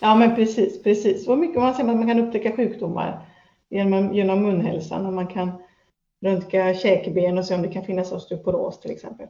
Ja, 0.05 0.15
men 0.15 0.35
precis, 0.35 0.83
precis. 0.83 1.29
Och 1.29 1.38
mycket 1.38 1.61
man 1.61 1.75
säger 1.75 1.91
att 1.91 1.97
man 1.97 2.09
kan 2.09 2.21
upptäcka 2.21 2.57
sjukdomar 2.57 3.27
genom, 3.71 4.15
genom 4.15 4.43
munhälsan 4.43 5.07
och 5.07 5.12
man 5.12 5.27
kan 5.27 5.53
röntga 6.25 6.75
käkben 6.75 7.38
och 7.38 7.45
se 7.45 7.55
om 7.55 7.62
det 7.62 7.69
kan 7.69 7.85
finnas 7.85 8.12
osteoporos 8.12 8.81
till 8.81 8.91
exempel. 8.91 9.27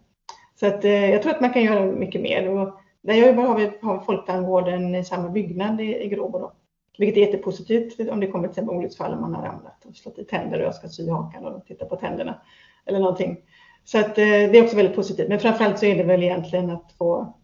Så 0.61 0.67
att, 0.67 0.85
eh, 0.85 1.11
jag 1.11 1.23
tror 1.23 1.35
att 1.35 1.41
man 1.41 1.53
kan 1.53 1.63
göra 1.63 1.87
mycket 1.87 2.21
mer. 2.21 2.49
Och 2.49 2.81
där 3.03 3.15
jag 3.15 3.27
jobbar 3.27 3.43
har 3.43 3.59
vi, 3.59 3.71
har 3.83 3.99
vi 3.99 4.05
folktandvården 4.05 4.95
i 4.95 5.05
samma 5.05 5.29
byggnad 5.29 5.81
i, 5.81 6.05
i 6.05 6.09
Gråbo. 6.09 6.39
Då. 6.39 6.53
Vilket 6.99 7.17
är 7.17 7.21
jättepositivt 7.21 8.11
om 8.11 8.21
det 8.21 8.27
kommer 8.27 8.49
till 8.49 8.53
exempel 8.53 8.77
olycksfall 8.77 9.13
om 9.13 9.21
man 9.21 9.35
har 9.35 9.43
ramlat 9.43 9.85
och 9.85 9.97
slått 9.97 10.19
i 10.19 10.25
tänder 10.25 10.61
och 10.61 10.67
jag 10.67 10.75
ska 10.75 10.89
sy 10.89 11.11
hakan 11.11 11.45
och 11.45 11.67
titta 11.67 11.85
på 11.85 11.97
tänderna 11.97 12.41
eller 12.87 12.99
någonting. 12.99 13.37
Så 13.85 13.99
att, 13.99 14.19
eh, 14.19 14.25
det 14.25 14.59
är 14.59 14.63
också 14.63 14.77
väldigt 14.77 14.97
positivt. 14.97 15.29
Men 15.29 15.41
framförallt 15.41 15.79
så 15.79 15.87
är 15.87 15.97
det 15.97 16.05
väl 16.05 16.23
egentligen 16.23 16.71
att 16.71 16.93
få 16.99 17.35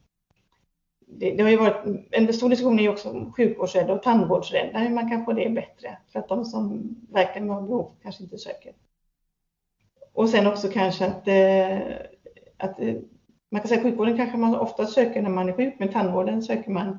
det, 1.11 1.31
det, 1.31 1.43
har 1.43 1.51
ju 1.51 1.57
varit, 1.57 2.07
en 2.11 2.33
stor 2.33 2.49
diskussion 2.49 2.79
är 2.79 2.83
ju 2.83 2.89
också 2.89 3.11
om 3.11 3.33
sjukvårdsrädda 3.33 3.93
och 3.93 4.03
tandvårdsrädda, 4.03 4.79
hur 4.79 4.95
man 4.95 5.11
kan 5.11 5.25
få 5.25 5.33
det 5.33 5.51
bättre. 5.51 5.99
För 6.13 6.19
att 6.19 6.29
de 6.29 6.45
som 6.45 6.95
verkligen 7.13 7.51
har 7.51 7.63
behov 7.63 7.91
kanske 8.03 8.23
inte 8.23 8.39
söker. 8.39 8.73
Och 10.13 10.29
sen 10.29 10.47
också 10.47 10.69
kanske 10.69 11.07
att 11.07 11.29
eh, 11.29 11.79
att 12.59 12.81
eh, 12.81 12.95
man 13.51 13.61
kan 13.61 13.69
säga 13.69 13.83
sjukvården 13.83 14.17
kanske 14.17 14.37
man 14.39 14.55
ofta 14.55 14.87
söker 14.87 15.23
när 15.23 15.31
man 15.31 15.49
är 15.49 15.53
sjuk, 15.53 15.75
men 15.79 15.93
tandvården 15.93 16.43
söker 16.43 16.71
man 16.71 16.99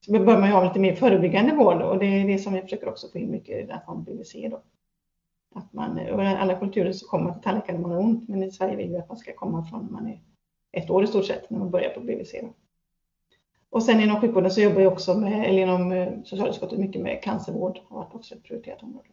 så 0.00 0.12
bör 0.12 0.38
man 0.38 0.48
ju 0.48 0.54
ha 0.54 0.64
lite 0.64 0.80
mer 0.80 0.94
förebyggande 0.94 1.54
vård 1.54 1.82
och 1.82 1.98
det 1.98 2.06
är 2.06 2.26
det 2.26 2.38
som 2.38 2.52
vi 2.52 2.60
försöker 2.60 2.88
också 2.88 3.08
få 3.08 3.18
in 3.18 3.30
mycket 3.30 3.64
i 3.64 3.66
den 3.66 4.04
BVC 4.04 4.32
då. 4.50 4.62
Att 5.54 5.72
man, 5.72 5.98
eh, 5.98 6.06
i 6.06 6.36
alla 6.36 6.58
kulturer 6.58 6.92
så 6.92 7.06
kommer 7.06 7.24
man 7.24 7.34
till 7.34 7.42
tandläkaren 7.42 7.80
när 7.80 7.88
man 7.88 7.96
har 7.96 8.04
ont, 8.04 8.28
men 8.28 8.42
i 8.42 8.50
Sverige 8.50 8.76
vill 8.76 8.90
vi 8.90 8.98
att 8.98 9.08
man 9.08 9.18
ska 9.18 9.32
komma 9.32 9.64
från 9.64 9.84
när 9.84 9.92
man 9.92 10.06
är 10.06 10.20
ett 10.72 10.90
år 10.90 11.04
i 11.04 11.06
stort 11.06 11.24
sett 11.24 11.50
när 11.50 11.58
man 11.58 11.70
börjar 11.70 11.90
på 11.90 12.00
BVC. 12.00 12.32
Då. 12.42 12.54
Och 13.70 13.82
sen 13.82 14.00
inom 14.00 14.20
sjukvården 14.20 14.50
så 14.50 14.60
jobbar 14.60 14.80
jag 14.80 14.92
också 14.92 15.14
med, 15.14 15.48
eller 15.48 15.62
inom 15.62 15.92
eh, 15.92 16.08
socialutskottet 16.24 16.78
mycket 16.78 17.02
med 17.02 17.22
cancervård, 17.22 17.78
har 17.88 17.96
varit 17.96 18.14
också 18.14 18.34
ett 18.34 18.42
prioriterat 18.42 18.82
område. 18.82 19.08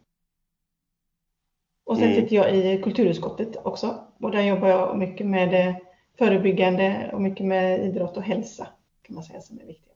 Och 1.84 1.96
sen 1.96 2.04
mm. 2.04 2.20
sitter 2.20 2.36
jag 2.36 2.56
i 2.56 2.82
kulturutskottet 2.82 3.56
också 3.62 3.98
och 4.20 4.30
där 4.30 4.42
jobbar 4.42 4.68
jag 4.68 4.98
mycket 4.98 5.26
med 5.26 5.68
eh, 5.68 5.74
förebyggande 6.18 7.10
och 7.12 7.22
mycket 7.22 7.46
med 7.46 7.80
idrott 7.80 8.16
och 8.16 8.22
hälsa 8.22 8.66
kan 9.02 9.14
man 9.14 9.24
säga 9.24 9.40
som 9.40 9.58
är 9.58 9.64
viktigt. 9.66 9.92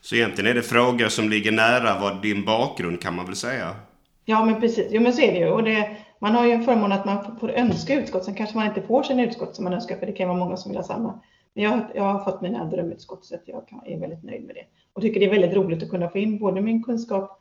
Så 0.00 0.14
egentligen 0.14 0.50
är 0.50 0.54
det 0.54 0.62
frågor 0.62 1.08
som 1.08 1.28
ligger 1.28 1.52
nära 1.52 2.00
vad 2.00 2.22
din 2.22 2.44
bakgrund 2.44 3.02
kan 3.02 3.16
man 3.16 3.26
väl 3.26 3.36
säga? 3.36 3.76
Ja 4.24 4.44
men 4.44 4.60
precis, 4.60 4.86
jo 4.90 5.00
men 5.00 5.12
så 5.12 5.22
är 5.22 5.32
det 5.32 5.38
ju. 5.38 5.50
Och 5.50 5.64
det, 5.64 5.96
man 6.18 6.34
har 6.34 6.46
ju 6.46 6.52
en 6.52 6.64
förmån 6.64 6.92
att 6.92 7.04
man 7.04 7.38
får 7.40 7.50
önska 7.50 7.94
utskott, 7.94 8.24
sen 8.24 8.34
kanske 8.34 8.56
man 8.56 8.66
inte 8.66 8.82
får 8.82 9.02
sina 9.02 9.22
utskott 9.22 9.56
som 9.56 9.64
man 9.64 9.72
önskar 9.72 9.96
för 9.96 10.06
det 10.06 10.12
kan 10.12 10.28
vara 10.28 10.38
många 10.38 10.56
som 10.56 10.70
vill 10.70 10.78
ha 10.78 10.84
samma. 10.84 11.20
Men 11.54 11.64
jag, 11.64 11.80
jag 11.94 12.02
har 12.02 12.24
fått 12.24 12.40
mina 12.40 12.64
drömutskott 12.64 13.24
så 13.24 13.34
att 13.34 13.48
jag 13.48 13.68
kan, 13.68 13.86
är 13.86 13.98
väldigt 13.98 14.22
nöjd 14.22 14.42
med 14.44 14.54
det. 14.54 14.66
Och 14.92 15.02
tycker 15.02 15.20
det 15.20 15.26
är 15.26 15.30
väldigt 15.30 15.54
roligt 15.54 15.82
att 15.82 15.90
kunna 15.90 16.08
få 16.08 16.18
in 16.18 16.38
både 16.38 16.60
min 16.60 16.82
kunskap 16.82 17.40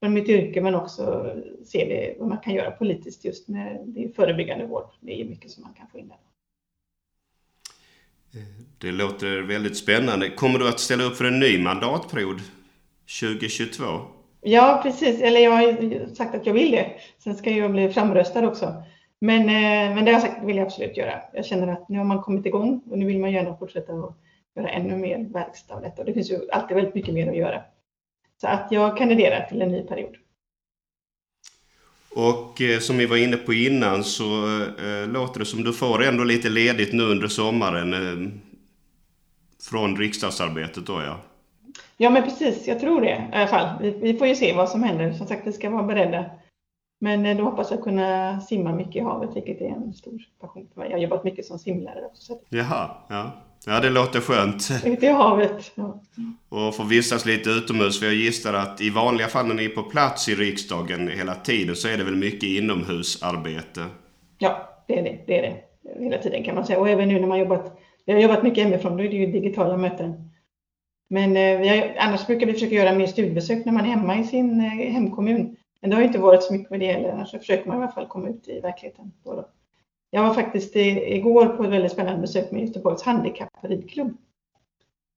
från 0.00 0.14
mitt 0.14 0.28
yrke 0.28 0.60
men 0.60 0.74
också 0.74 1.34
se 1.64 1.84
det, 1.84 2.16
vad 2.18 2.28
man 2.28 2.38
kan 2.38 2.54
göra 2.54 2.70
politiskt 2.70 3.24
just 3.24 3.48
med 3.48 3.80
det 3.86 4.16
förebyggande 4.16 4.66
vård. 4.66 4.84
Det 5.00 5.20
är 5.20 5.24
mycket 5.24 5.50
som 5.50 5.62
man 5.62 5.74
kan 5.74 5.86
få 5.92 5.98
in 5.98 6.08
där. 6.08 6.16
Det 8.78 8.92
låter 8.92 9.42
väldigt 9.42 9.76
spännande. 9.76 10.30
Kommer 10.30 10.58
du 10.58 10.68
att 10.68 10.80
ställa 10.80 11.04
upp 11.04 11.16
för 11.16 11.24
en 11.24 11.38
ny 11.38 11.62
mandatperiod 11.62 12.40
2022? 13.20 13.84
Ja, 14.40 14.80
precis. 14.82 15.20
Eller 15.20 15.40
jag 15.40 15.50
har 15.50 16.14
sagt 16.14 16.34
att 16.34 16.46
jag 16.46 16.54
vill 16.54 16.70
det. 16.70 16.92
Sen 17.18 17.36
ska 17.36 17.50
jag 17.50 17.72
bli 17.72 17.88
framröstad 17.88 18.48
också. 18.48 18.82
Men, 19.20 19.40
eh, 19.40 19.94
men 19.94 20.04
det 20.04 20.12
har 20.12 20.20
jag 20.20 20.22
sagt 20.22 20.44
vill 20.44 20.56
jag 20.56 20.66
absolut 20.66 20.96
göra. 20.96 21.20
Jag 21.32 21.44
känner 21.44 21.68
att 21.68 21.88
nu 21.88 21.98
har 21.98 22.04
man 22.04 22.22
kommit 22.22 22.46
igång 22.46 22.80
och 22.90 22.98
nu 22.98 23.06
vill 23.06 23.20
man 23.20 23.32
gärna 23.32 23.56
fortsätta 23.56 23.92
att 23.92 24.16
göra 24.56 24.68
ännu 24.68 24.96
mer 24.96 25.18
verkstad 25.18 25.74
av 25.74 25.82
detta. 25.82 26.02
Och 26.02 26.06
det 26.06 26.12
finns 26.12 26.30
ju 26.30 26.50
alltid 26.50 26.74
väldigt 26.74 26.94
mycket 26.94 27.14
mer 27.14 27.30
att 27.30 27.36
göra. 27.36 27.62
Så 28.40 28.46
att 28.46 28.68
jag 28.70 28.96
kandiderar 28.96 29.46
till 29.48 29.62
en 29.62 29.68
ny 29.68 29.82
period. 29.82 30.16
Och 32.14 32.62
eh, 32.62 32.78
som 32.78 32.98
vi 32.98 33.06
var 33.06 33.16
inne 33.16 33.36
på 33.36 33.54
innan 33.54 34.04
så 34.04 34.24
eh, 34.58 35.08
låter 35.08 35.40
det 35.40 35.46
som 35.46 35.64
du 35.64 35.72
får 35.72 36.04
ändå 36.04 36.24
lite 36.24 36.48
ledigt 36.48 36.92
nu 36.92 37.02
under 37.02 37.28
sommaren 37.28 37.92
eh, 37.92 38.32
från 39.70 39.96
riksdagsarbetet 39.96 40.86
då 40.86 40.92
ja. 40.92 41.20
Ja, 41.96 42.10
men 42.10 42.22
precis. 42.22 42.66
Jag 42.66 42.80
tror 42.80 43.00
det 43.00 43.28
i 43.32 43.36
alla 43.36 43.46
fall. 43.46 43.68
Vi, 43.80 43.90
vi 43.90 44.18
får 44.18 44.26
ju 44.26 44.34
se 44.34 44.52
vad 44.52 44.68
som 44.68 44.82
händer. 44.82 45.12
Som 45.12 45.26
sagt, 45.26 45.46
vi 45.46 45.52
ska 45.52 45.70
vara 45.70 45.82
beredda. 45.82 46.24
Men 46.98 47.26
eh, 47.26 47.36
då 47.36 47.44
hoppas 47.44 47.70
jag 47.70 47.82
kunna 47.82 48.40
simma 48.40 48.72
mycket 48.72 48.96
i 48.96 49.00
havet, 49.00 49.36
vilket 49.36 49.60
är 49.60 49.66
en 49.66 49.92
stor 49.92 50.22
passion 50.40 50.68
för 50.74 50.80
mig. 50.80 50.90
Jag 50.90 50.96
har 50.96 51.02
jobbat 51.02 51.24
mycket 51.24 51.44
som 51.44 51.58
simlärare 51.58 52.04
också. 52.04 52.32
Jaha, 52.48 52.90
ja. 53.08 53.32
Ja, 53.66 53.80
det 53.80 53.90
låter 53.90 54.20
skönt. 54.20 54.68
Ute 54.84 55.06
i 55.06 55.08
havet. 55.08 55.72
Ja. 55.74 56.00
Och 56.48 56.74
få 56.74 56.82
vistas 56.82 57.26
lite 57.26 57.50
utomhus. 57.50 58.00
För 58.00 58.06
jag 58.06 58.14
gissar 58.14 58.54
att 58.54 58.80
i 58.80 58.90
vanliga 58.90 59.26
fall 59.26 59.46
när 59.46 59.54
ni 59.54 59.64
är 59.64 59.68
på 59.68 59.82
plats 59.82 60.28
i 60.28 60.34
riksdagen 60.34 61.08
hela 61.08 61.34
tiden 61.34 61.76
så 61.76 61.88
är 61.88 61.96
det 61.96 62.04
väl 62.04 62.16
mycket 62.16 62.42
inomhusarbete? 62.42 63.84
Ja, 64.38 64.82
det 64.86 64.98
är 64.98 65.02
det. 65.02 65.18
det 65.26 65.38
är 65.38 65.42
det. 65.42 65.56
Hela 66.04 66.18
tiden 66.18 66.44
kan 66.44 66.54
man 66.54 66.66
säga. 66.66 66.78
Och 66.78 66.88
även 66.88 67.08
nu 67.08 67.20
när 67.20 67.26
man 67.26 67.38
jobbat, 67.38 67.78
vi 68.06 68.12
har 68.12 68.20
jobbat 68.20 68.42
mycket 68.42 68.64
hemifrån, 68.64 68.96
då 68.96 69.04
är 69.04 69.08
det 69.08 69.16
ju 69.16 69.26
digitala 69.26 69.76
möten. 69.76 70.30
Men 71.08 71.36
eh, 71.36 71.68
har, 71.68 71.94
annars 71.98 72.26
brukar 72.26 72.46
vi 72.46 72.52
försöka 72.52 72.74
göra 72.74 72.94
mer 72.94 73.06
studiebesök 73.06 73.64
när 73.64 73.72
man 73.72 73.84
är 73.84 73.88
hemma 73.88 74.18
i 74.18 74.24
sin 74.24 74.60
eh, 74.60 74.92
hemkommun. 74.92 75.56
Men 75.80 75.90
det 75.90 75.96
har 75.96 76.02
inte 76.02 76.18
varit 76.18 76.42
så 76.42 76.52
mycket 76.52 76.70
med 76.70 76.80
det 76.80 76.92
heller, 76.92 77.12
annars 77.12 77.30
försöker 77.30 77.68
man 77.68 77.76
i 77.76 77.82
alla 77.82 77.92
fall 77.92 78.06
komma 78.06 78.28
ut 78.28 78.48
i 78.48 78.60
verkligheten. 78.60 79.12
Jag 80.10 80.22
var 80.22 80.34
faktiskt 80.34 80.76
igår 80.76 81.46
på 81.46 81.64
ett 81.64 81.70
väldigt 81.70 81.92
spännande 81.92 82.20
besök 82.20 82.50
med 82.50 82.66
Göteborgs 82.66 83.02
handikappridklubb. 83.02 84.16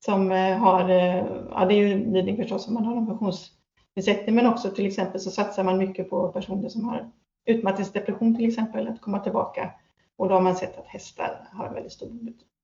Som 0.05 0.31
eh, 0.31 0.57
har, 0.57 0.89
eh, 0.89 1.25
ja 1.51 1.65
det 1.65 1.73
är 1.73 1.87
ju 1.87 2.13
ridning 2.13 2.37
förstås 2.37 2.67
om 2.67 2.73
man 2.73 2.85
har 2.85 2.95
en 2.95 3.05
funktionsnedsättning, 3.05 4.35
men 4.35 4.47
också 4.47 4.69
till 4.69 4.85
exempel 4.85 5.19
så 5.19 5.31
satsar 5.31 5.63
man 5.63 5.77
mycket 5.77 6.09
på 6.09 6.31
personer 6.31 6.69
som 6.69 6.83
har 6.85 7.11
utmattningsdepression 7.45 8.35
till 8.35 8.47
exempel, 8.47 8.87
att 8.87 9.01
komma 9.01 9.19
tillbaka. 9.19 9.71
Och 10.17 10.29
då 10.29 10.35
har 10.35 10.41
man 10.41 10.55
sett 10.55 10.77
att 10.77 10.87
hästar 10.87 11.47
har 11.51 11.67
en 11.67 11.73
väldigt 11.73 11.91
stor 11.91 12.09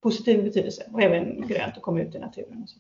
positiv 0.04 0.44
betydelse 0.44 0.84
och 0.94 1.02
även 1.02 1.48
grönt 1.48 1.78
att 1.78 1.82
komma 1.82 2.02
ut 2.02 2.16
i 2.16 2.20
naturen. 2.20 2.64
Och 2.64 2.70
så. 2.70 2.80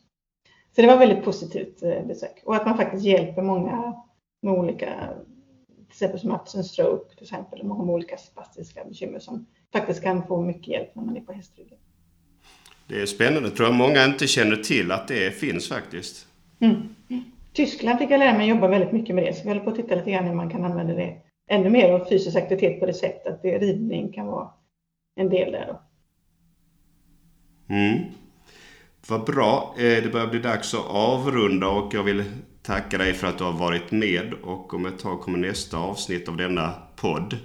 så 0.75 0.82
det 0.82 0.88
var 0.88 0.97
väldigt 0.97 1.23
positivt 1.23 1.84
eh, 1.84 2.06
besök 2.06 2.41
och 2.45 2.56
att 2.56 2.65
man 2.65 2.78
faktiskt 2.78 3.06
hjälper 3.06 3.41
många 3.41 4.05
med 4.45 4.53
olika, 4.53 5.10
till 5.67 5.88
exempel 5.88 6.19
som 6.19 6.31
haft 6.31 6.55
en 6.55 6.63
stroke 6.63 7.15
till 7.15 7.23
exempel, 7.23 7.60
och 7.60 7.65
många 7.65 7.91
olika 7.91 8.17
spastiska 8.17 8.84
bekymmer 8.86 9.19
som 9.19 9.45
faktiskt 9.73 10.03
kan 10.03 10.27
få 10.27 10.41
mycket 10.41 10.67
hjälp 10.67 10.95
när 10.95 11.03
man 11.03 11.17
är 11.17 11.21
på 11.21 11.34
hästryggen. 11.34 11.77
Det 12.88 13.01
är 13.01 13.05
spännande, 13.05 13.49
tror 13.49 13.67
jag 13.67 13.75
många 13.75 14.05
inte 14.05 14.27
känner 14.27 14.55
till 14.55 14.91
att 14.91 15.08
det 15.08 15.31
finns 15.36 15.69
faktiskt. 15.69 16.27
Mm. 16.60 16.95
Tyskland 17.53 17.99
fick 17.99 18.12
jag 18.12 18.19
lära 18.19 18.38
mig 18.38 18.49
jobba 18.49 18.67
väldigt 18.67 18.91
mycket 18.91 19.15
med 19.15 19.23
det, 19.23 19.34
så 19.34 19.43
vi 19.43 19.49
håller 19.49 19.62
på 19.62 19.69
att 19.69 19.75
titta 19.75 19.95
lite 19.95 20.12
grann 20.12 20.25
hur 20.25 20.34
man 20.34 20.49
kan 20.49 20.65
använda 20.65 20.93
det 20.93 21.17
ännu 21.47 21.69
mer 21.69 21.93
och 21.93 22.10
fysisk 22.10 22.38
aktivitet 22.38 22.79
på 22.79 22.93
sättet 22.93 23.34
att 23.34 23.41
det, 23.41 23.58
ridning 23.58 24.12
kan 24.12 24.27
vara 24.27 24.49
en 25.15 25.29
del 25.29 25.51
där. 25.51 25.65
Då. 25.67 25.81
Mm. 27.73 27.99
Vad 29.08 29.25
bra. 29.25 29.75
Eh, 29.77 30.03
det 30.03 30.12
börjar 30.12 30.27
bli 30.27 30.39
dags 30.39 30.73
att 30.73 30.86
avrunda 30.86 31.67
och 31.67 31.93
jag 31.93 32.03
vill 32.03 32.23
tacka 32.65 32.97
dig 32.97 33.13
för 33.13 33.28
att 33.28 33.38
du 33.38 33.43
har 33.43 33.54
varit 33.54 33.91
med 33.91 34.34
och 34.34 34.73
om 34.73 34.86
ett 34.86 34.99
tag 34.99 35.21
kommer 35.21 35.38
nästa 35.38 35.78
avsnitt 35.78 36.30
av 36.30 36.38
denna 36.38 36.73
podd. 36.95 37.38